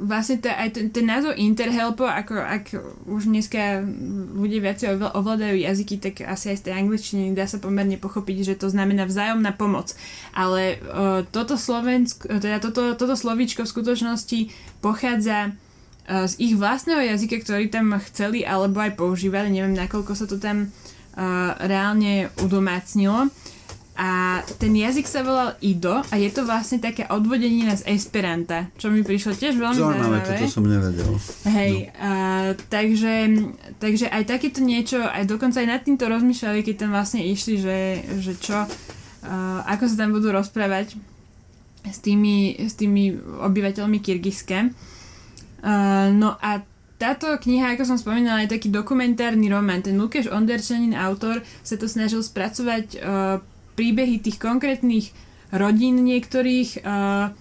[0.00, 2.72] vlastne tá, aj ten, ten názov Interhelpo, ako ak
[3.04, 3.84] už dneska
[4.32, 8.54] ľudia viacej ovládajú jazyky, tak asi aj z tej angličtiny dá sa pomerne pochopiť, že
[8.56, 9.92] to znamená vzájomná pomoc.
[10.32, 14.40] Ale uh, toto, Slovensk, teda toto, toto slovíčko v skutočnosti
[14.80, 15.52] pochádza
[16.10, 19.54] z ich vlastného jazyka, ktorý tam chceli alebo aj používali.
[19.54, 23.30] Neviem, nakoľko sa to tam uh, reálne udomácnilo.
[24.00, 28.88] A ten jazyk sa volal Ido a je to vlastne také odvodenina z Esperanta, čo
[28.88, 30.24] mi prišlo tiež veľmi zaujímavé.
[30.24, 31.20] toto som nevedel.
[31.44, 32.00] Hej, no.
[32.00, 32.10] a,
[32.56, 33.28] takže,
[33.76, 37.78] takže aj takéto niečo, aj dokonca aj nad týmto rozmýšľali, keď tam vlastne išli, že,
[38.24, 38.68] že čo, a,
[39.68, 40.96] ako sa tam budú rozprávať
[41.84, 44.72] s tými, s tými obyvateľmi Kyrgyzska.
[46.10, 46.64] No a
[47.00, 49.80] táto kniha, ako som spomínala, je taký dokumentárny román.
[49.80, 53.40] Ten Lukáš Onderčanin, autor, sa to snažil spracovať uh,
[53.72, 55.08] príbehy tých konkrétnych
[55.48, 57.32] rodín niektorých uh,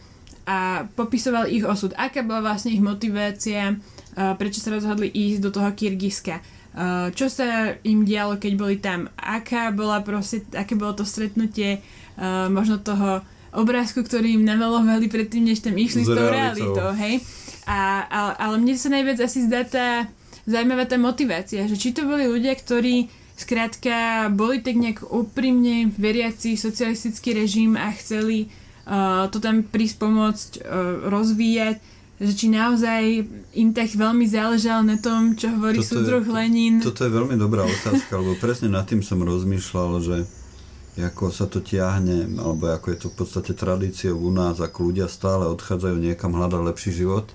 [0.48, 0.58] a
[0.96, 1.92] popisoval ich osud.
[2.00, 6.40] Aká bola vlastne ich motivácia, uh, prečo sa rozhodli ísť do toho Kyrgyzska.
[6.72, 9.12] Uh, čo sa im dialo, keď boli tam.
[9.20, 11.84] Aká bola proste, aké bolo to stretnutie
[12.16, 13.20] uh, možno toho
[13.52, 17.20] obrázku, ktorý im namalovali predtým, než tam išli s tou realitou, hej.
[17.70, 20.10] A, ale, ale mne sa najviac asi zdá tá
[20.50, 26.58] zaujímavá tá motivácia, že či to boli ľudia, ktorí skrátka boli tak nejak úprimne veriaci
[26.58, 28.50] socialistický režim a chceli
[28.90, 31.78] uh, to tam prísť pomôcť uh, rozvíjať,
[32.20, 33.02] že či naozaj
[33.56, 36.82] im tak veľmi záležalo na tom, čo hovorí súdruh Lenin.
[36.82, 40.18] Toto je veľmi dobrá otázka, lebo presne nad tým som rozmýšľal, že
[41.00, 45.08] ako sa to tiahne, alebo ako je to v podstate tradíciou u nás, ako ľudia
[45.08, 47.32] stále odchádzajú niekam hľadať lepší život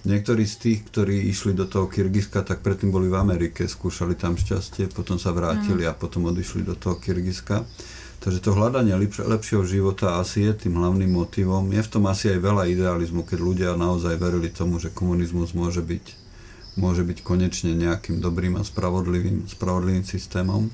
[0.00, 4.32] Niektorí z tých, ktorí išli do toho Kyrgyzska, tak predtým boli v Amerike, skúšali tam
[4.32, 5.90] šťastie, potom sa vrátili mm.
[5.92, 7.68] a potom odišli do toho Kyrgyzska.
[8.20, 11.68] Takže to hľadanie lepš- lepšieho života asi je tým hlavným motivom.
[11.72, 15.84] Je v tom asi aj veľa idealizmu, keď ľudia naozaj verili tomu, že komunizmus môže
[15.84, 16.04] byť,
[16.80, 20.72] môže byť konečne nejakým dobrým a spravodlivým, spravodlivým systémom.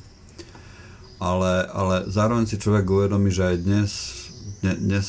[1.19, 3.91] Ale, ale zároveň si človek uvedomí, že aj dnes,
[4.63, 5.07] dnes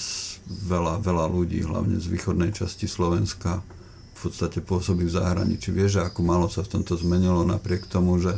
[0.49, 3.61] veľa, veľa ľudí, hlavne z východnej časti Slovenska,
[4.17, 5.69] v podstate pôsobí v zahraničí.
[5.69, 8.33] Vieš, ako malo sa v tomto zmenilo napriek tomu, že,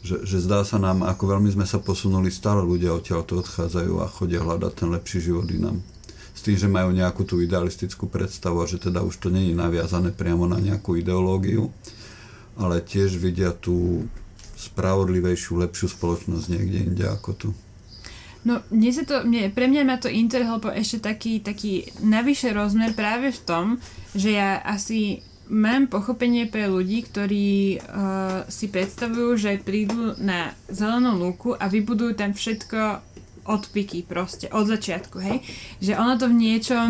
[0.00, 4.00] že, že zdá sa nám, ako veľmi sme sa posunuli, stále ľudia odtiaľ to odchádzajú
[4.00, 5.84] a chodia hľadať ten lepší život inám.
[6.32, 10.16] S tým, že majú nejakú tú idealistickú predstavu a že teda už to je naviazané
[10.16, 11.68] priamo na nejakú ideológiu,
[12.56, 14.08] ale tiež vidia tú
[14.56, 17.48] spravodlivejšiu, lepšiu spoločnosť niekde inde ako tu.
[18.40, 22.96] No, mne sa to, mne, pre mňa má to Interhelp ešte taký, taký navyše rozmer
[22.96, 23.66] práve v tom,
[24.16, 31.18] že ja asi mám pochopenie pre ľudí, ktorí uh, si predstavujú, že prídu na zelenú
[31.18, 33.02] lúku a vybudujú tam všetko
[33.50, 35.42] od piky proste, od začiatku, hej?
[35.82, 36.88] Že ono to v niečom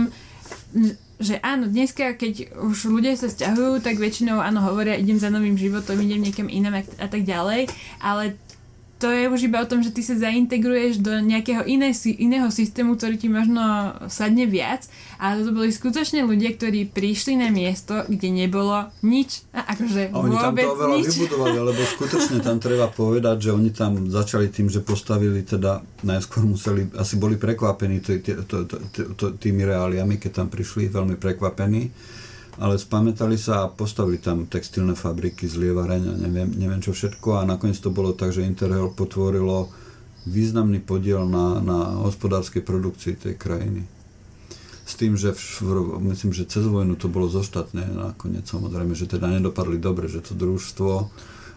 [1.21, 5.53] že áno, dneska, keď už ľudia sa stiahujú, tak väčšinou áno, hovoria, idem za novým
[5.53, 7.69] životom, idem niekam inam a tak ďalej,
[8.01, 8.41] ale
[9.01, 13.01] to je už iba o tom, že ty sa zaintegruješ do nejakého iné, iného systému,
[13.01, 14.85] ktorý ti možno sadne viac,
[15.17, 19.49] ale to boli skutočne ľudia, ktorí prišli na miesto, kde nebolo nič.
[19.57, 21.17] A akože a oni tam to veľa nič.
[21.17, 26.45] vybudovali, lebo skutočne tam treba povedať, že oni tam začali tým, že postavili teda, najskôr
[26.45, 28.05] museli, asi boli prekvapení
[29.41, 31.89] tými reáliami, keď tam prišli, veľmi prekvapení
[32.59, 37.47] ale spamätali sa a postavili tam textilné fabriky, zlievareň a neviem, neviem čo všetko a
[37.47, 39.71] nakoniec to bolo tak, že Interrail potvorilo
[40.27, 43.87] významný podiel na, na hospodárskej produkcii tej krajiny.
[44.85, 45.71] S tým, že v,
[46.11, 50.35] myslím, že cez vojnu to bolo zoštatné nakoniec samozrejme, že teda nedopadli dobre, že to
[50.35, 50.91] družstvo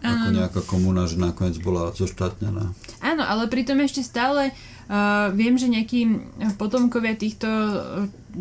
[0.04, 2.76] ako nejaká komuna, že nakoniec bola zoštátnená.
[3.00, 4.73] Áno, ale pritom ešte stále uh,
[5.34, 6.02] viem, že nejakí
[6.62, 7.48] potomkovia týchto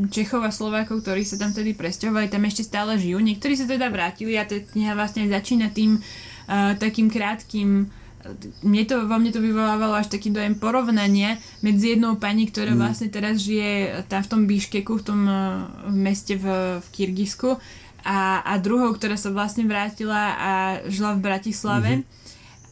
[0.09, 3.21] Čechov a Slovákov, ktorí sa tam tedy presťahovali, tam ešte stále žijú.
[3.21, 7.93] Niektorí sa teda vrátili a tá kniha vlastne začína tým uh, takým krátkým
[8.63, 12.79] mne to, vo mne to vyvolávalo až taký dojem porovnania medzi jednou pani, ktorá mm.
[12.79, 17.59] vlastne teraz žije tam v tom Bíškeku, v tom uh, meste v, v Kyrgyzsku
[18.07, 20.51] a, a druhou, ktorá sa vlastne vrátila a
[20.87, 21.91] žila v Bratislave.
[21.99, 22.22] Mm-hmm.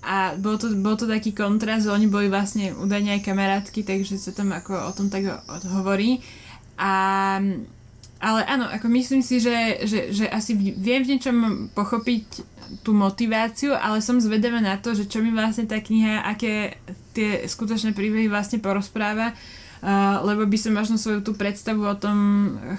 [0.01, 4.33] A bol to, bol to taký kontrast, oni boli vlastne údajne aj kamarátky, takže sa
[4.33, 5.29] tam ako o tom tak
[5.77, 6.25] hovorí.
[6.81, 7.37] A,
[8.17, 12.25] ale áno, ako myslím si, že, že, že asi viem v niečom pochopiť
[12.81, 16.79] tú motiváciu, ale som zvedavá na to, že čo mi vlastne tá kniha, aké
[17.13, 22.17] tie skutočné príbehy vlastne porozpráva, uh, lebo by som možno svoju tú predstavu o tom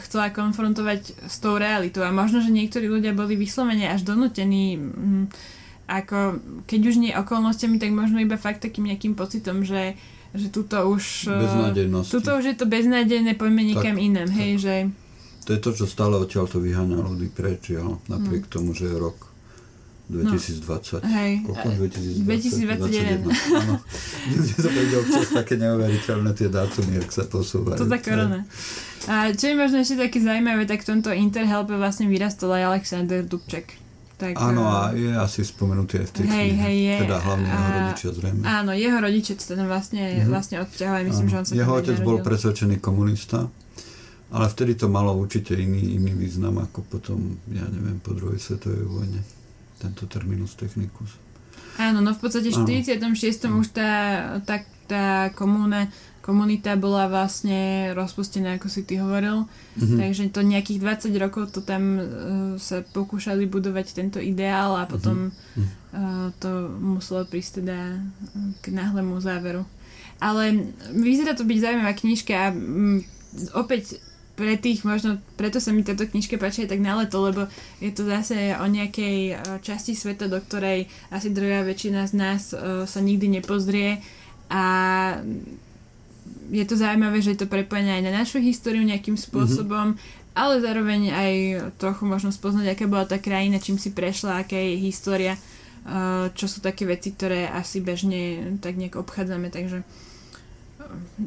[0.08, 5.28] chcela konfrontovať s tou realitou a možno, že niektorí ľudia boli vyslovene až donútení um,
[5.91, 9.99] ako keď už nie okolnostiami, tak možno iba fakt takým nejakým pocitom, že
[10.32, 11.27] že tuto už...
[12.08, 14.75] Tuto už je to beznádejné, poďme niekam tak, hej, že...
[15.44, 18.54] To je to, čo stále odtiaľ to vyháňa ľudí preč, jo, napriek hmm.
[18.54, 19.17] tomu, že je rok
[20.12, 21.04] 2020.
[21.04, 21.33] No, hej.
[21.48, 21.67] Koľko?
[21.83, 23.27] 2020?
[23.27, 23.27] 2021.
[23.60, 23.75] Áno.
[24.60, 27.79] To občas také neuveriteľné tie dátumy, ak sa posúvajú.
[27.79, 28.44] To tak korona.
[29.08, 33.23] A čo je možno ešte také zaujímavé, tak v tomto Interhelpe vlastne vyrastol aj Alexander
[33.23, 33.81] Dubček
[34.22, 36.62] Tak, Áno, eh, a je asi spomenutý aj v tej Hej, knihe.
[36.62, 36.96] hej, je.
[37.02, 38.42] Teda hlavne jeho rodičia zrejme.
[38.44, 40.28] Áno, jeho rodičia sa tam vlastne, Mhm.
[40.28, 41.32] vlastne odťahovali, myslím, Áno.
[41.32, 42.28] že on sa Jeho otec bol nenarodil.
[42.28, 43.40] presvedčený komunista,
[44.30, 47.17] ale vtedy to malo určite iný, iný význam ako potom,
[47.50, 49.22] ja neviem, po druhej svetovej vojne.
[49.76, 51.17] Tento terminus technicus.
[51.76, 52.63] Áno, no v podstate v Áno.
[52.63, 53.10] 46.
[53.50, 53.90] už tá,
[54.40, 54.56] tá,
[54.86, 55.90] tá komúna,
[56.22, 59.50] komunita bola vlastne rozpustená, ako si ty hovoril.
[59.76, 59.98] Mhm.
[59.98, 62.04] Takže to nejakých 20 rokov to tam uh,
[62.62, 65.65] sa pokúšali budovať tento ideál a potom Mhm.
[65.92, 66.50] uh, to
[66.80, 69.65] muselo prísť teda uh, k náhlemu záveru.
[70.22, 73.00] Ale vyzerá to byť zaujímavá knižka a mm,
[73.58, 73.98] opäť
[74.38, 77.46] pre tých možno, preto sa mi táto knižka páči aj tak na leto, lebo
[77.78, 82.86] je to zase o nejakej časti sveta, do ktorej asi druhá väčšina z nás uh,
[82.86, 84.02] sa nikdy nepozrie
[84.50, 84.63] a
[86.52, 90.35] je to zaujímavé, že je to prepojené aj na našu históriu nejakým spôsobom, mm-hmm.
[90.35, 91.33] ale zároveň aj
[91.79, 96.52] trochu možno spoznať, aká bola tá krajina, čím si prešla, aká je história, uh, čo
[96.52, 100.12] sú také veci, ktoré asi bežne tak nejak obchádzame, takže uh,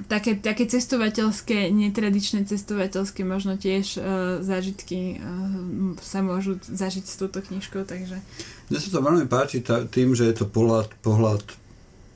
[0.07, 4.05] také, také cestovateľské, netradičné cestovateľské možno tiež uh,
[4.45, 8.21] zážitky uh, sa môžu zažiť s touto knižkou, takže
[8.69, 11.43] Mne sa to veľmi páči tým, že je to pohľad, pohľad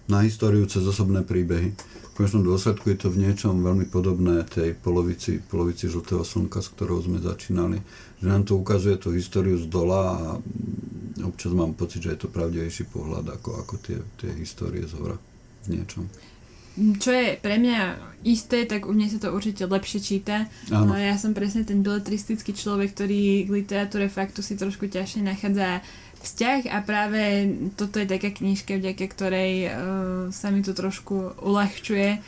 [0.09, 1.77] na históriu cez osobné príbehy.
[2.19, 6.99] Konečnom dôsledku je to v niečom veľmi podobné tej polovici, polovici žltého slnka, s ktorou
[6.99, 7.79] sme začínali.
[8.19, 10.23] Že nám to ukazuje tú históriu z dola a
[11.23, 15.15] občas mám pocit, že je to pravdivejší pohľad ako, ako tie, tie histórie z hora
[15.71, 16.11] v niečom.
[16.99, 17.79] čo je pre mňa
[18.27, 20.51] isté, tak u mne sa to určite lepšie číta.
[20.75, 20.91] Áno.
[20.91, 25.87] No, ja som presne ten beletristický človek, ktorý k literatúre faktu si trošku ťažšie nachádza
[26.23, 29.73] vzťah a práve toto je taká knižka, vďaka ktorej uh,
[30.35, 32.19] sa mi to trošku uľahčuje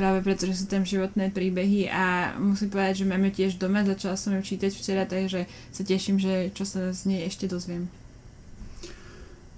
[0.00, 3.84] práve preto, že sú tam životné príbehy a musím povedať, že mám ju tiež doma,
[3.84, 5.44] začala som ju čítať včera, takže
[5.74, 7.84] sa teším, že čo sa z nej ešte dozviem.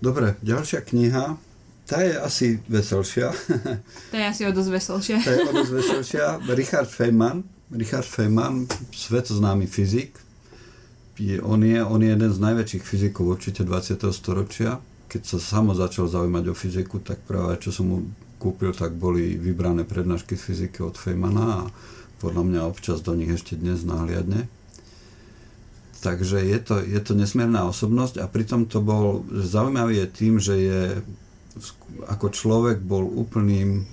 [0.02, 1.38] Dobre, ďalšia kniha,
[1.86, 3.30] tá je asi veselšia.
[4.10, 5.16] To je asi o dosť veselšie.
[5.22, 6.24] tá je o dosť veselšia.
[6.58, 10.18] Richard Feynman, Richard Feynman, svetoznámy fyzik.
[11.22, 14.10] Je, on, je, on je jeden z najväčších fyzikov určite 20.
[14.10, 14.82] storočia.
[15.06, 17.98] Keď sa samo začal zaujímať o fyziku, tak práve čo som mu
[18.42, 21.70] kúpil, tak boli vybrané prednášky z fyziky od Feynmana a
[22.18, 24.50] podľa mňa občas do nich ešte dnes nahliadne.
[26.02, 30.54] Takže je to, je to nesmierna osobnosť a pritom to bol, zaujímavý je tým, že
[30.58, 30.82] je
[32.10, 33.86] ako človek bol úplným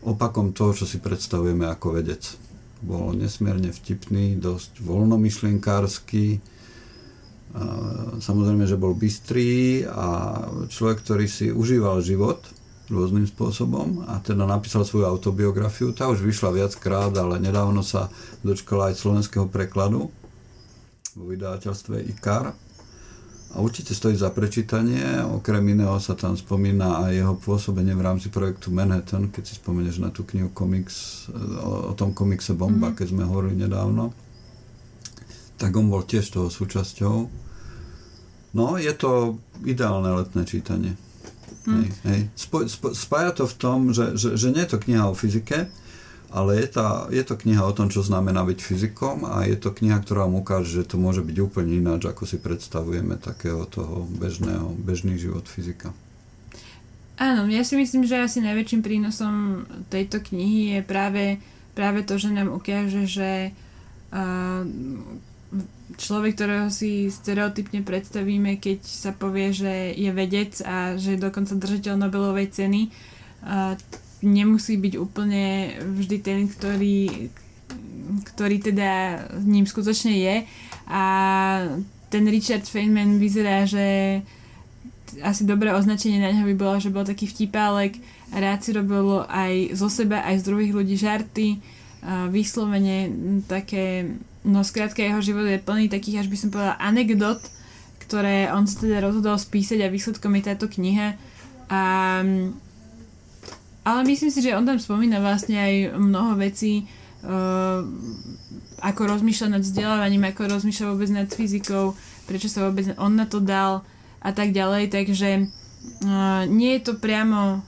[0.00, 2.47] opakom toho, čo si predstavujeme ako vedec.
[2.78, 6.38] Bol nesmierne vtipný, dosť voľnomyšlienkársky,
[8.22, 12.38] samozrejme, že bol bystrý a človek, ktorý si užíval život
[12.88, 15.92] rôznym spôsobom a teda napísal svoju autobiografiu.
[15.92, 18.08] Tá už vyšla viackrát, ale nedávno sa
[18.40, 20.08] dočkala aj slovenského prekladu
[21.18, 22.54] vo vydavateľstve IKAR.
[23.48, 28.28] A určite stojí za prečítanie, okrem iného sa tam spomína aj jeho pôsobenie v rámci
[28.28, 32.98] projektu Manhattan, keď si spomenieš na tú knihu komiks, o, o tom komikse Bomba, mm-hmm.
[33.00, 34.12] keď sme hovorili nedávno.
[35.56, 37.16] Tak on bol tiež toho súčasťou.
[38.52, 40.92] No, je to ideálne letné čítanie.
[41.64, 41.72] Mm.
[41.72, 42.20] Hej, hej.
[42.36, 45.72] Spo, spo, spája to v tom, že, že, že nie je to kniha o fyzike,
[46.28, 49.72] ale je, tá, je to kniha o tom, čo znamená byť fyzikom a je to
[49.72, 54.04] kniha, ktorá vám ukáže, že to môže byť úplne ináč, ako si predstavujeme takého toho
[54.04, 55.96] bežného, bežný život fyzika.
[57.18, 61.24] Áno, ja si myslím, že asi najväčším prínosom tejto knihy je práve,
[61.74, 63.50] práve to, že nám ukáže, že
[65.98, 71.58] človek, ktorého si stereotypne predstavíme, keď sa povie, že je vedec a že je dokonca
[71.58, 72.92] držiteľ Nobelovej ceny,
[74.24, 77.30] nemusí byť úplne vždy ten, ktorý,
[78.34, 80.36] ktorý teda ním skutočne je.
[80.88, 81.02] A
[82.08, 84.20] ten Richard Feynman vyzerá, že
[85.24, 87.96] asi dobré označenie na neho by bolo, že bol taký vtipálek
[88.34, 91.60] rád si robil aj zo seba, aj z druhých ľudí žarty,
[92.28, 93.10] vyslovene
[93.48, 94.14] také,
[94.44, 97.40] no skrátka jeho život je plný takých, až by som povedala, anekdot,
[98.04, 101.16] ktoré on sa teda rozhodol spísať a výsledkom je táto kniha.
[101.68, 101.82] A,
[103.88, 106.84] ale myslím si, že on tam spomína vlastne aj mnoho vecí,
[107.24, 107.80] uh,
[108.84, 111.96] ako rozmýšľa nad vzdelávaním, ako rozmýšľa vôbec nad fyzikou,
[112.28, 113.88] prečo sa vôbec on na to dal
[114.20, 115.48] a tak ďalej, takže
[116.04, 117.64] uh, nie je to priamo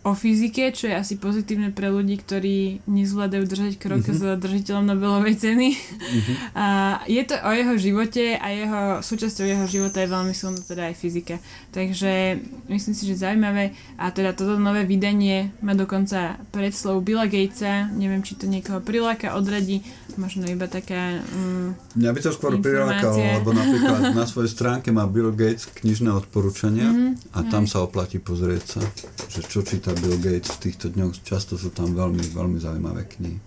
[0.00, 4.16] o fyzike, čo je asi pozitívne pre ľudí, ktorí nezvládajú držať krok mm-hmm.
[4.16, 5.68] s držiteľom Nobelovej ceny.
[5.76, 6.36] Mm-hmm.
[6.60, 6.66] A
[7.04, 10.96] je to o jeho živote a jeho, súčasťou jeho života je veľmi silná teda aj
[10.96, 11.36] fyzika.
[11.70, 12.40] Takže
[12.72, 13.76] myslím si, že zaujímavé.
[14.00, 17.92] A teda toto nové vydanie má dokonca predslov Billa Gatesa.
[17.92, 19.84] Neviem, či to niekoho priláka, odradí.
[20.18, 25.06] Možno iba taká um, Mňa by to skôr prilákalo, lebo napríklad na svojej stránke má
[25.06, 27.36] Bill Gates knižné odporúčania mm-hmm.
[27.36, 28.82] a tam sa oplatí pozrieť sa,
[29.30, 33.10] že čo číta číta Bill Gates v týchto dňoch, často sú tam veľmi, veľmi zaujímavé
[33.10, 33.42] knihy.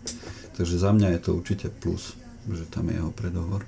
[0.59, 2.19] Takže za mňa je to určite plus,
[2.51, 3.63] že tam je jeho predohovor.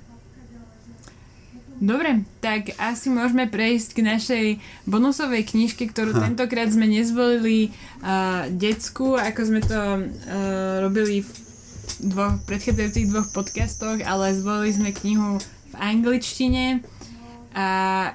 [1.80, 4.46] Dobre, tak asi môžeme prejsť k našej
[4.84, 6.28] bonusovej knižke, ktorú ha.
[6.28, 7.72] tentokrát sme nezvolili
[8.04, 10.00] uh, decku, ako sme to uh,
[10.84, 11.30] robili v
[12.12, 15.40] dvoch predchádzajúcich dvoch podcastoch, ale zvolili sme knihu
[15.72, 16.84] v angličtine
[17.56, 17.68] a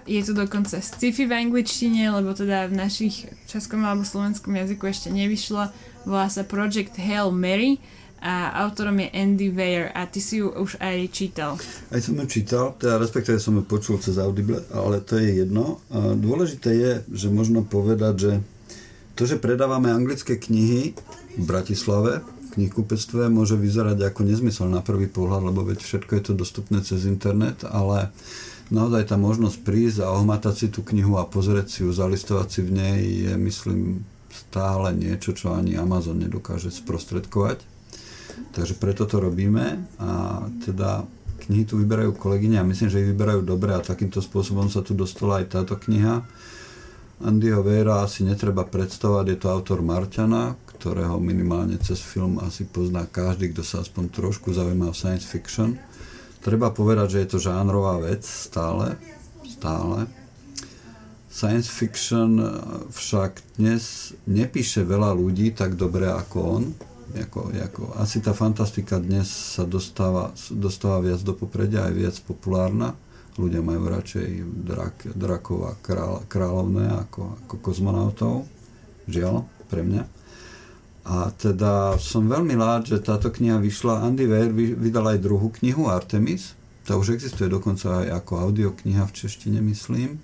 [0.05, 5.09] je to dokonca sci-fi v angličtine, lebo teda v našich českom alebo slovenskom jazyku ešte
[5.09, 5.73] nevyšlo.
[6.05, 7.81] Volá sa Project Hail Mary
[8.21, 11.57] a autorom je Andy Weir a ty si ju už aj čítal.
[11.89, 15.81] Aj som ju čítal, teda respektíve som ju počul cez Audible, ale to je jedno.
[15.89, 18.31] Dôležité je, že možno povedať, že
[19.17, 20.93] to, že predávame anglické knihy
[21.33, 22.21] v Bratislave,
[22.53, 27.09] knihkupectve môže vyzerať ako nezmysel na prvý pohľad, lebo veď všetko je to dostupné cez
[27.09, 28.13] internet, ale
[28.71, 32.61] naozaj tá možnosť prísť a ohmatať si tú knihu a pozrieť si ju, zalistovať si
[32.63, 37.67] v nej je, myslím, stále niečo, čo ani Amazon nedokáže sprostredkovať.
[38.55, 41.03] Takže preto to robíme a teda
[41.43, 44.95] knihy tu vyberajú kolegyne a myslím, že ich vyberajú dobre a takýmto spôsobom sa tu
[44.95, 46.23] dostala aj táto kniha.
[47.21, 53.05] Andyho Vera asi netreba predstavovať, je to autor Marťana, ktorého minimálne cez film asi pozná
[53.05, 55.77] každý, kto sa aspoň trošku zaujíma o science fiction
[56.41, 58.97] Treba povedať, že je to žánrová vec stále,
[59.45, 60.09] stále.
[61.29, 62.41] Science fiction
[62.89, 66.63] však dnes nepíše veľa ľudí tak dobre ako on.
[67.11, 72.97] Jako, ako, asi tá fantastika dnes sa dostáva, dostáva viac do popredia, aj viac populárna.
[73.35, 74.27] Ľudia majú radšej
[74.65, 78.49] drak, drakov a král, kráľovné ako, ako kozmonautov.
[79.11, 80.20] Žiaľ, pre mňa.
[81.01, 84.05] A teda som veľmi rád, že táto kniha vyšla.
[84.05, 86.53] Andy Weir vydal aj druhú knihu Artemis.
[86.85, 90.21] Tá už existuje dokonca aj ako audiokniha v češtine, myslím.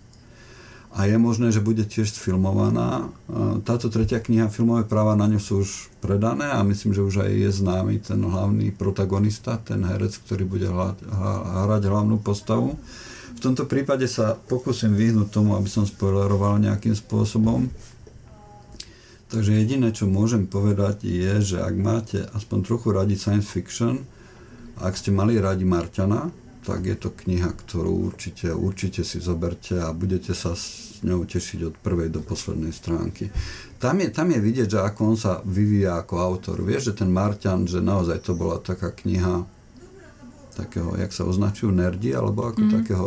[0.97, 3.13] A je možné, že bude tiež sfilmovaná.
[3.61, 7.31] Táto tretia kniha, filmové práva na ňu sú už predané a myslím, že už aj
[7.37, 12.81] je známy ten hlavný protagonista, ten herec, ktorý bude hrať hlavnú postavu.
[13.37, 17.69] V tomto prípade sa pokúsim vyhnúť tomu, aby som spoileroval nejakým spôsobom.
[19.27, 24.07] Takže jediné, čo môžem povedať je, že ak máte aspoň trochu radi science fiction,
[24.79, 26.31] ak ste mali radi Marťana,
[26.63, 31.59] tak je to kniha, ktorú určite, určite si zoberte a budete sa s ňou tešiť
[31.63, 33.27] od prvej do poslednej stránky.
[33.79, 36.63] Tam je, tam je vidieť, že ako on sa vyvíja ako autor.
[36.63, 39.56] Vieš, že ten Marťan, že naozaj to bola taká kniha,
[40.57, 42.71] takého, jak sa označujú nerdi, alebo ako mm.
[42.81, 43.05] takého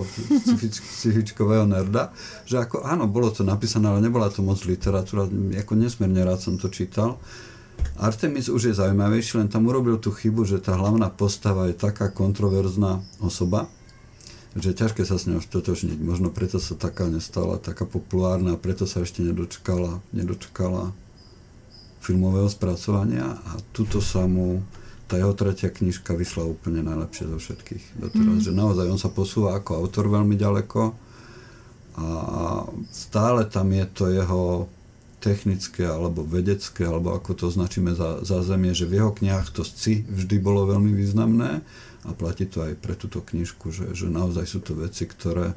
[0.95, 2.15] psychičkového nerda,
[2.47, 5.27] že ako, áno, bolo to napísané, ale nebola to moc literatúra,
[5.59, 7.19] ako nesmierne rád som to čítal.
[7.99, 12.13] Artemis už je zaujímavejší, len tam urobil tú chybu, že tá hlavná postava je taká
[12.13, 13.67] kontroverzná osoba,
[14.55, 15.99] že ťažké sa s ňou stotožniť.
[16.01, 20.93] Možno preto sa taká nestala, taká populárna, preto sa ešte nedočkala, nedočkala
[22.01, 24.65] filmového spracovania a tuto sa mu
[25.11, 28.37] tá jeho tretia knižka vyšla úplne najlepšie zo všetkých doteraz.
[28.39, 28.45] Mm.
[28.47, 30.95] Že naozaj on sa posúva ako autor veľmi ďaleko
[31.99, 32.09] a
[32.95, 34.71] stále tam je to jeho
[35.19, 39.67] technické alebo vedecké, alebo ako to označíme za, za zemie, že v jeho knihách to
[39.67, 41.61] sci vždy bolo veľmi významné
[42.07, 45.53] a platí to aj pre túto knižku, že, že naozaj sú to veci, ktoré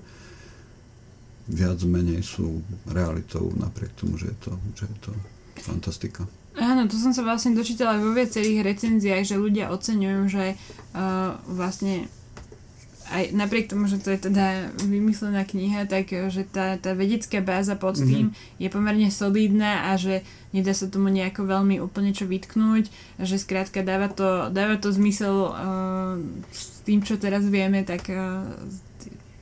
[1.47, 2.59] viac menej sú
[2.91, 5.11] realitou napriek tomu, že je to, že je to
[5.63, 6.27] fantastika.
[6.53, 10.53] Áno, to som sa vlastne dočítala vo viacerých recenziách, že ľudia oceňujú, že
[10.93, 12.05] uh, vlastne
[13.13, 17.77] aj napriek tomu, že to je teda vymyslená kniha, tak že tá, tá vedecká báza
[17.77, 18.05] pod mhm.
[18.05, 18.61] tým mm-hmm.
[18.61, 22.89] je pomerne solidná a že nedá sa tomu nejako veľmi úplne čo vytknúť,
[23.21, 26.17] že skrátka dáva to, dáva to zmysel uh,
[26.53, 28.45] s tým, čo teraz vieme, tak uh,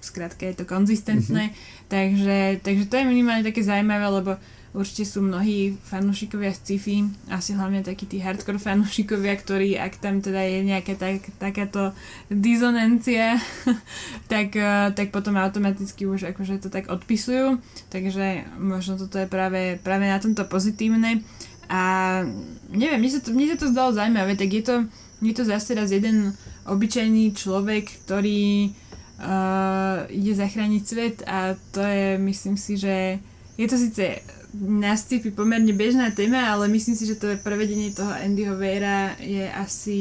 [0.01, 1.51] skrátka je to konzistentné.
[1.51, 1.87] Mm-hmm.
[1.87, 4.31] Takže, takže to je minimálne také zaujímavé, lebo
[4.71, 10.47] Určite sú mnohí fanúšikovia sci-fi, asi hlavne takí tí hardcore fanúšikovia, ktorí, ak tam teda
[10.47, 11.91] je nejaká tak, takáto
[12.31, 13.35] dizonencia,
[14.31, 17.59] tak, eh, tak potom automaticky už akože to tak odpisujú.
[17.91, 21.19] Takže možno toto je práve, práve na tomto pozitívne.
[21.67, 22.23] A
[22.71, 24.75] neviem, mne sa to, mne sa to zdalo zaujímavé, tak je to,
[25.19, 26.31] je to zase raz jeden
[26.63, 28.71] obyčajný človek, ktorý
[29.19, 33.23] uh, ide zachrániť svet a to je, myslím si, že
[33.55, 34.19] je to síce
[34.53, 39.47] na Sci-Fi pomerne bežná téma, ale myslím si, že to prevedenie toho Andyho Weira je
[39.47, 39.99] asi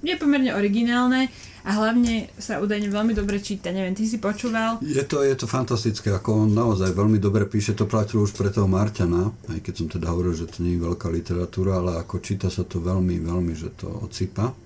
[0.00, 1.28] je pomerne originálne
[1.60, 3.68] a hlavne sa údajne veľmi dobre číta.
[3.68, 4.80] Neviem, ty si počúval?
[4.80, 8.48] Je to, je to fantastické, ako on naozaj veľmi dobre píše, to platilo už pre
[8.48, 12.16] toho Marťana, aj keď som teda hovoril, že to nie je veľká literatúra, ale ako
[12.24, 14.56] číta sa to veľmi, veľmi, že to ocipa.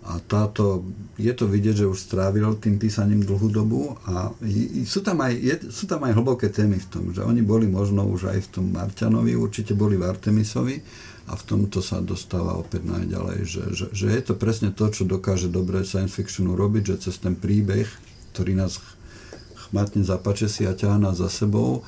[0.00, 0.80] A táto,
[1.20, 4.32] je to vidieť, že už strávil tým písaním dlhú dobu a
[4.88, 8.08] sú tam, aj, je, sú tam aj hlboké témy v tom, že oni boli možno
[8.08, 10.80] už aj v tom Marťanovi, určite boli v Artemisovi,
[11.30, 15.06] a v tomto sa dostáva opäť najďalej, že, že, že je to presne to, čo
[15.06, 17.86] dokáže dobre science fiction urobiť, že cez ten príbeh,
[18.34, 18.82] ktorý nás
[19.70, 21.86] chmatne zapače si a ťahá nás za sebou,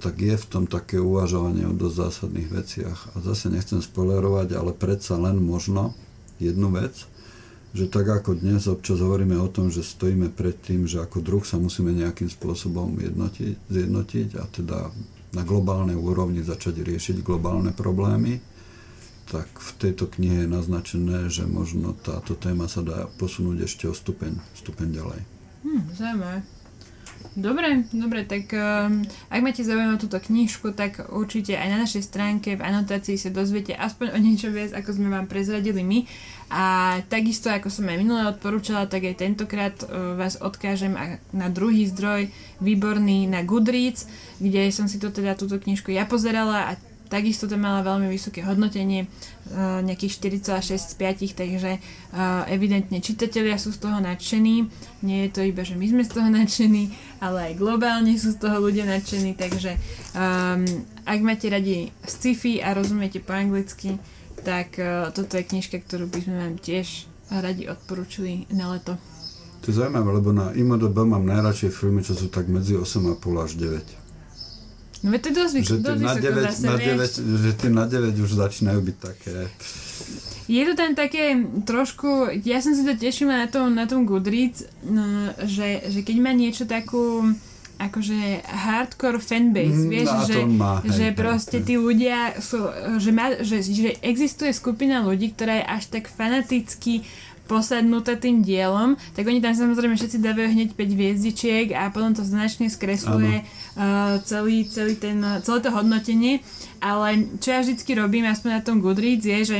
[0.00, 2.98] tak je v tom také uvažovanie o dosť zásadných veciach.
[3.12, 5.92] A zase nechcem spoilerovať, ale predsa len možno
[6.40, 7.07] jednu vec,
[7.76, 11.44] že tak ako dnes občas hovoríme o tom, že stojíme pred tým, že ako druh
[11.44, 14.78] sa musíme nejakým spôsobom jednotiť, zjednotiť a teda
[15.36, 18.40] na globálnej úrovni začať riešiť globálne problémy,
[19.28, 23.92] tak v tejto knihe je naznačené, že možno táto téma sa dá posunúť ešte o
[23.92, 25.20] stupeň, stupeň ďalej.
[25.68, 26.57] Hm, zaujímavé.
[27.38, 32.58] Dobre, dobre, tak um, ak máte o túto knižku, tak určite aj na našej stránke
[32.58, 36.02] v anotácii sa dozviete aspoň o niečo viac, ako sme vám prezradili my.
[36.50, 40.98] A takisto, ako som aj minule odporúčala, tak aj tentokrát uh, vás odkážem
[41.30, 42.26] na druhý zdroj,
[42.58, 44.10] výborný na Goodreads,
[44.42, 48.44] kde som si to teda túto knižku ja pozerala a Takisto to mala veľmi vysoké
[48.44, 50.94] hodnotenie, uh, nejakých 4,6 z
[51.32, 54.68] 5, takže uh, evidentne čitatelia sú z toho nadšení.
[55.00, 58.38] Nie je to iba, že my sme z toho nadšení, ale aj globálne sú z
[58.42, 59.74] toho ľudia nadšení, takže
[60.14, 60.62] um,
[61.02, 63.98] ak máte radi sci-fi a rozumiete po anglicky,
[64.46, 68.96] tak uh, toto je knižka, ktorú by sme vám tiež radi odporúčili na leto.
[69.66, 73.52] To je zaujímavé, lebo na IMDB mám najradšej filmy, čo sú tak medzi 8,5 až
[73.58, 74.08] 9.
[74.98, 78.18] No to je dosť, že dosť na 9, zase, na 9, že tie na 9
[78.18, 79.34] už začínajú byť také...
[80.48, 81.36] Je to tam také
[81.68, 86.16] trošku, ja som si to tešila na tom, na tom Goodreads, no, že, že keď
[86.24, 87.36] má niečo takú
[87.78, 91.66] akože hardcore fanbase, mm, vieš, že, má, hej, že hej, proste hej.
[91.68, 92.58] tí ľudia sú,
[92.98, 97.06] že, má, že, že existuje skupina ľudí, ktorá je až tak fanaticky
[97.48, 102.20] posadnuté tým dielom, tak oni tam samozrejme všetci dávajú hneď 5 hviezdičiek a potom to
[102.20, 106.44] značne skresluje uh, celý, celý ten, celé to hodnotenie.
[106.84, 109.58] Ale čo ja vždycky robím, aspoň na tom Goodreads, je, že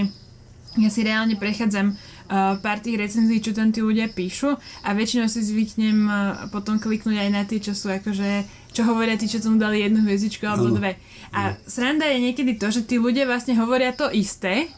[0.79, 5.27] ja si reálne prechádzam uh, pár tých recenzií, čo tam tí ľudia píšu a väčšinou
[5.27, 6.15] si zvyknem uh,
[6.55, 10.07] potom kliknúť aj na tie, čo sú akože, čo hovoria tí, čo tomu dali jednu
[10.07, 10.97] hviezdičku alebo dve.
[11.35, 14.71] A sranda je niekedy to, že tí ľudia vlastne hovoria to isté,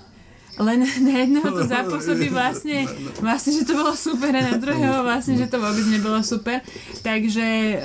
[0.59, 2.89] len na jedného to zapôsobí vlastne,
[3.23, 6.65] vlastne, že to bolo super a na druhého vlastne, že to vôbec nebolo super.
[7.07, 7.45] Takže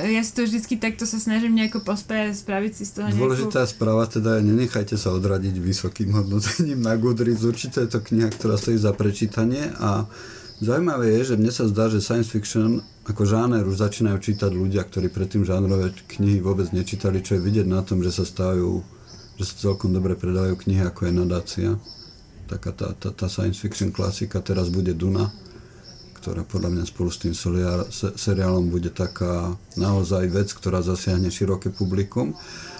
[0.09, 3.21] ja si to vždycky takto sa snažím nejako pospájať, spraviť si z toho nejakú...
[3.21, 7.45] Dôležitá správa teda je, nenechajte sa odradiť vysokým hodnotením na Goodreads.
[7.45, 10.09] Určite je to kniha, ktorá stojí za prečítanie a
[10.55, 14.87] Zaujímavé je, že mne sa zdá, že science fiction ako žáner už začínajú čítať ľudia,
[14.87, 18.79] ktorí predtým žánrové knihy vôbec nečítali, čo je vidieť na tom, že sa stávajú,
[19.35, 21.69] že sa celkom dobre predávajú knihy ako je nadácia
[22.45, 25.33] taká tá, tá, tá science fiction klasika, teraz bude Duna,
[26.21, 27.33] ktorá podľa mňa spolu s tým
[28.17, 32.33] seriálom bude taká naozaj vec, ktorá zasiahne široké publikum.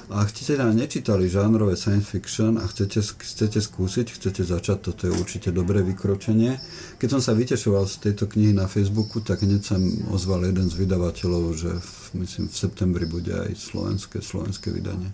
[0.06, 5.10] A ak ste teda nečítali žánrové science fiction a chcete, chcete skúsiť, chcete začať, toto
[5.10, 6.62] je určite dobré vykročenie.
[7.02, 9.82] Keď som sa vytešoval z tejto knihy na Facebooku, tak hneď sa
[10.14, 15.10] ozval jeden z vydavateľov, že v, myslím v septembri bude aj slovenské, slovenské vydanie.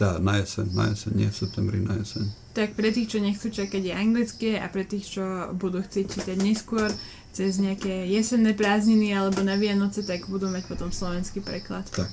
[0.00, 2.24] Tá, na jeseň, na jeseň, nie v septembri, na jeseň.
[2.56, 6.36] Tak pre tých, čo nechcú čakať je anglické a pre tých, čo budú chcieť čítať
[6.40, 6.88] neskôr
[7.36, 11.84] cez nejaké jesenné prázdniny alebo na Vianoce, tak budú mať potom slovenský preklad.
[11.92, 12.08] Tak.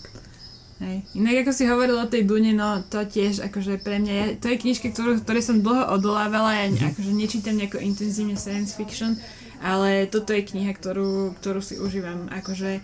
[0.84, 1.08] Hej.
[1.16, 4.52] Inak ako si hovoril o tej Dune, no to tiež akože pre mňa, ja, to
[4.52, 6.92] je knižka, ktorú, ktoré som dlho odolávala, ja mm-hmm.
[6.92, 9.16] akože nečítam nejako intenzívne science fiction,
[9.64, 12.30] ale toto je kniha, ktorú, ktorú si užívam.
[12.30, 12.84] Akože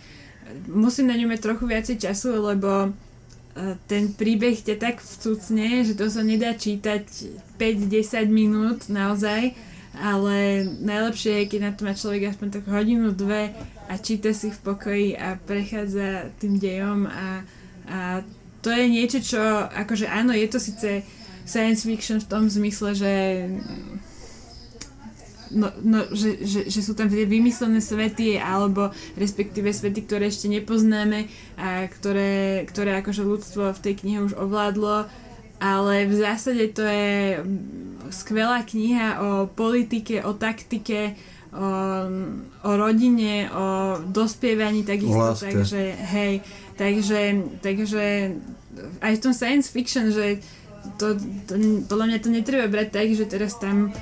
[0.72, 2.95] musím na ňu mať trochu viacej času, lebo
[3.86, 7.06] ten príbeh ťa tak vcucne, že to sa nedá čítať
[7.62, 9.54] 5-10 minút naozaj,
[9.93, 13.54] ale najlepšie je, keď na to má človek aspoň tak hodinu, dve
[13.86, 17.45] a číta si v pokoji a prechádza tým dejom a,
[17.86, 17.99] a
[18.66, 21.06] to je niečo, čo akože áno, je to síce
[21.45, 23.14] science fiction v tom zmysle, že
[25.54, 30.49] no, no, že, že, že sú tam tie vymyslené svety alebo respektíve svety, ktoré ešte
[30.49, 35.08] nepoznáme a ktoré, ktoré akože ľudstvo v tej knihe už ovládlo.
[35.64, 37.39] Ale v zásade to je
[38.12, 41.16] skvelá kniha o politike, o taktike,
[41.56, 41.68] o,
[42.68, 46.43] o rodine, o dospievaní takisto, takže hej,
[46.76, 48.36] takže, takže
[48.99, 50.43] aj v tom science fiction, že
[50.99, 51.16] to,
[51.47, 51.54] to,
[51.88, 53.95] podľa mňa to netreba brať tak, že teraz tam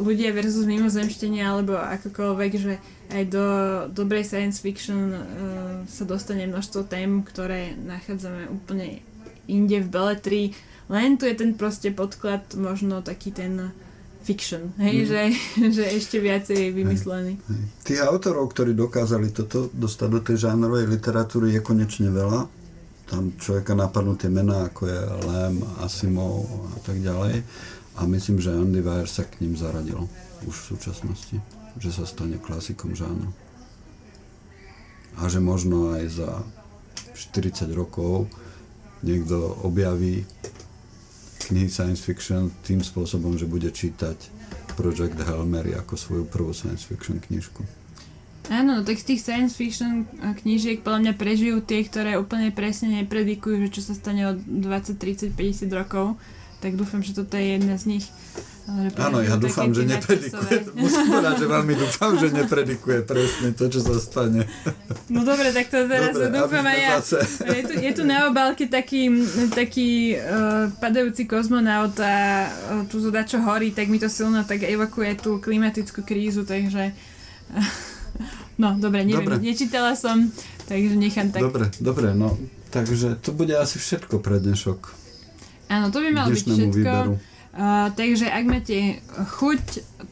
[0.00, 2.74] ľudia versus mimozemštenia alebo akokoľvek, že
[3.12, 3.44] aj do
[3.92, 5.22] dobrej science fiction uh,
[5.84, 9.04] sa dostane množstvo tém, ktoré nachádzame úplne
[9.44, 10.46] inde v beletrii.
[10.88, 13.76] Len tu je ten proste podklad, možno taký ten
[14.22, 15.06] fiction, hej, mm.
[15.10, 15.22] že,
[15.82, 17.32] že ešte viacej je vymyslený.
[17.36, 17.64] Hej, hej.
[17.84, 22.62] Tých autorov, ktorí dokázali toto dostať do tej žánrovej literatúry je konečne veľa
[23.12, 27.44] tam človeka napadnú tie mená, ako je Lem, Asimov a tak ďalej.
[27.96, 30.08] A myslím, že Andy Weir sa k ním zaradil
[30.48, 31.36] už v súčasnosti,
[31.76, 33.30] že sa stane klasikom žánru.
[35.20, 36.30] A že možno aj za
[37.12, 38.32] 40 rokov
[39.04, 40.24] niekto objaví
[41.52, 44.16] knihy science fiction tým spôsobom, že bude čítať
[44.72, 47.60] Project Hail Mary ako svoju prvú science fiction knižku.
[48.50, 53.04] Áno, no tak z tých science fiction knížiek podľa mňa prežijú tie, ktoré úplne presne
[53.04, 56.18] nepredikujú, že čo sa stane o 20, 30, 50 rokov.
[56.62, 58.06] Tak dúfam, že toto je jedna z nich.
[58.94, 60.78] Áno, ja dúfam, že nepredikuje.
[60.78, 64.46] Musím povedať, že veľmi dúfam, že nepredikuje presne to, čo sa stane.
[65.10, 66.90] No dobre, tak to teraz dobre, dúfam aj ja.
[67.02, 67.18] Zase...
[67.50, 69.10] Je, tu, je tu na obálke taký,
[69.50, 75.18] taký uh, padajúci kozmonaut a uh, tu čo horí, tak mi to silno tak evakuje
[75.18, 76.94] tú klimatickú krízu, takže...
[78.60, 79.40] No, dobre, neviem, dobre.
[79.40, 80.28] nečítala som,
[80.68, 81.40] takže nechám tak.
[81.40, 82.36] Dobre, dobre, no,
[82.68, 85.01] takže to bude asi všetko pre dnešok.
[85.72, 86.92] Áno, to by malo byť všetko.
[87.08, 87.16] Výberu.
[87.52, 89.64] Uh, takže ak máte chuť,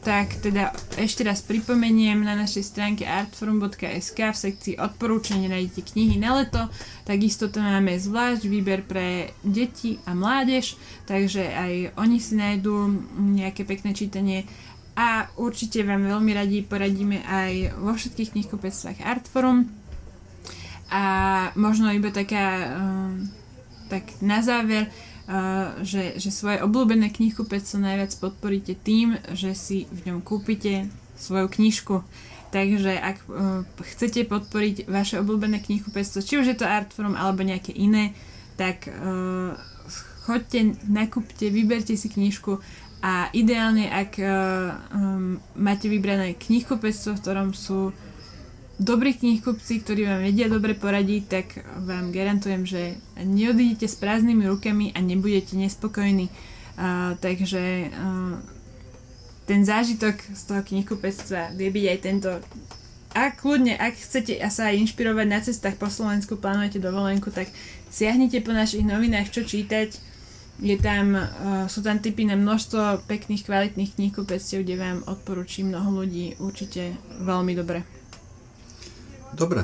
[0.05, 0.69] tak teda
[1.01, 6.69] ešte raz pripomeniem na našej stránke artforum.sk v sekcii odporúčania nájdete knihy na leto,
[7.01, 10.77] takisto tam máme zvlášť výber pre deti a mládež,
[11.09, 14.45] takže aj oni si nájdú nejaké pekné čítanie
[14.93, 19.65] a určite vám veľmi radi poradíme aj vo všetkých knihkupectvách Artforum
[20.93, 21.03] a
[21.57, 23.17] možno iba taká uh,
[23.89, 24.93] tak na záver
[25.87, 32.03] že, že svoje obľúbené knihkupectvo najviac podporíte tým, že si v ňom kúpite svoju knižku.
[32.51, 33.63] Takže ak uh,
[33.95, 38.11] chcete podporiť vaše obľúbené knihkupectvo či už je to Artforum alebo nejaké iné
[38.59, 39.55] tak uh,
[40.27, 42.59] chodte, nakúpte, vyberte si knižku
[43.01, 44.29] a ideálne, ak uh,
[44.93, 47.95] um, máte vybrané knihkupectvo, v ktorom sú
[48.81, 54.89] dobrí knihkupci, ktorí vám vedia dobre poradiť, tak vám garantujem, že neodídete s prázdnymi rukami
[54.97, 56.33] a nebudete nespokojní.
[56.81, 58.41] Uh, takže uh,
[59.45, 62.29] ten zážitok z toho knihkupectva vie byť aj tento.
[63.11, 67.53] Ak kľudne, ak chcete sa aj inšpirovať na cestách po Slovensku, plánujete dovolenku, tak
[67.91, 70.09] siahnite po našich novinách, čo čítať,
[70.57, 76.01] je tam, uh, sú tam typy na množstvo pekných, kvalitných knihkupectiev, kde vám odporúčim mnoho
[76.01, 78.00] ľudí určite veľmi dobre.
[79.31, 79.63] Dobre,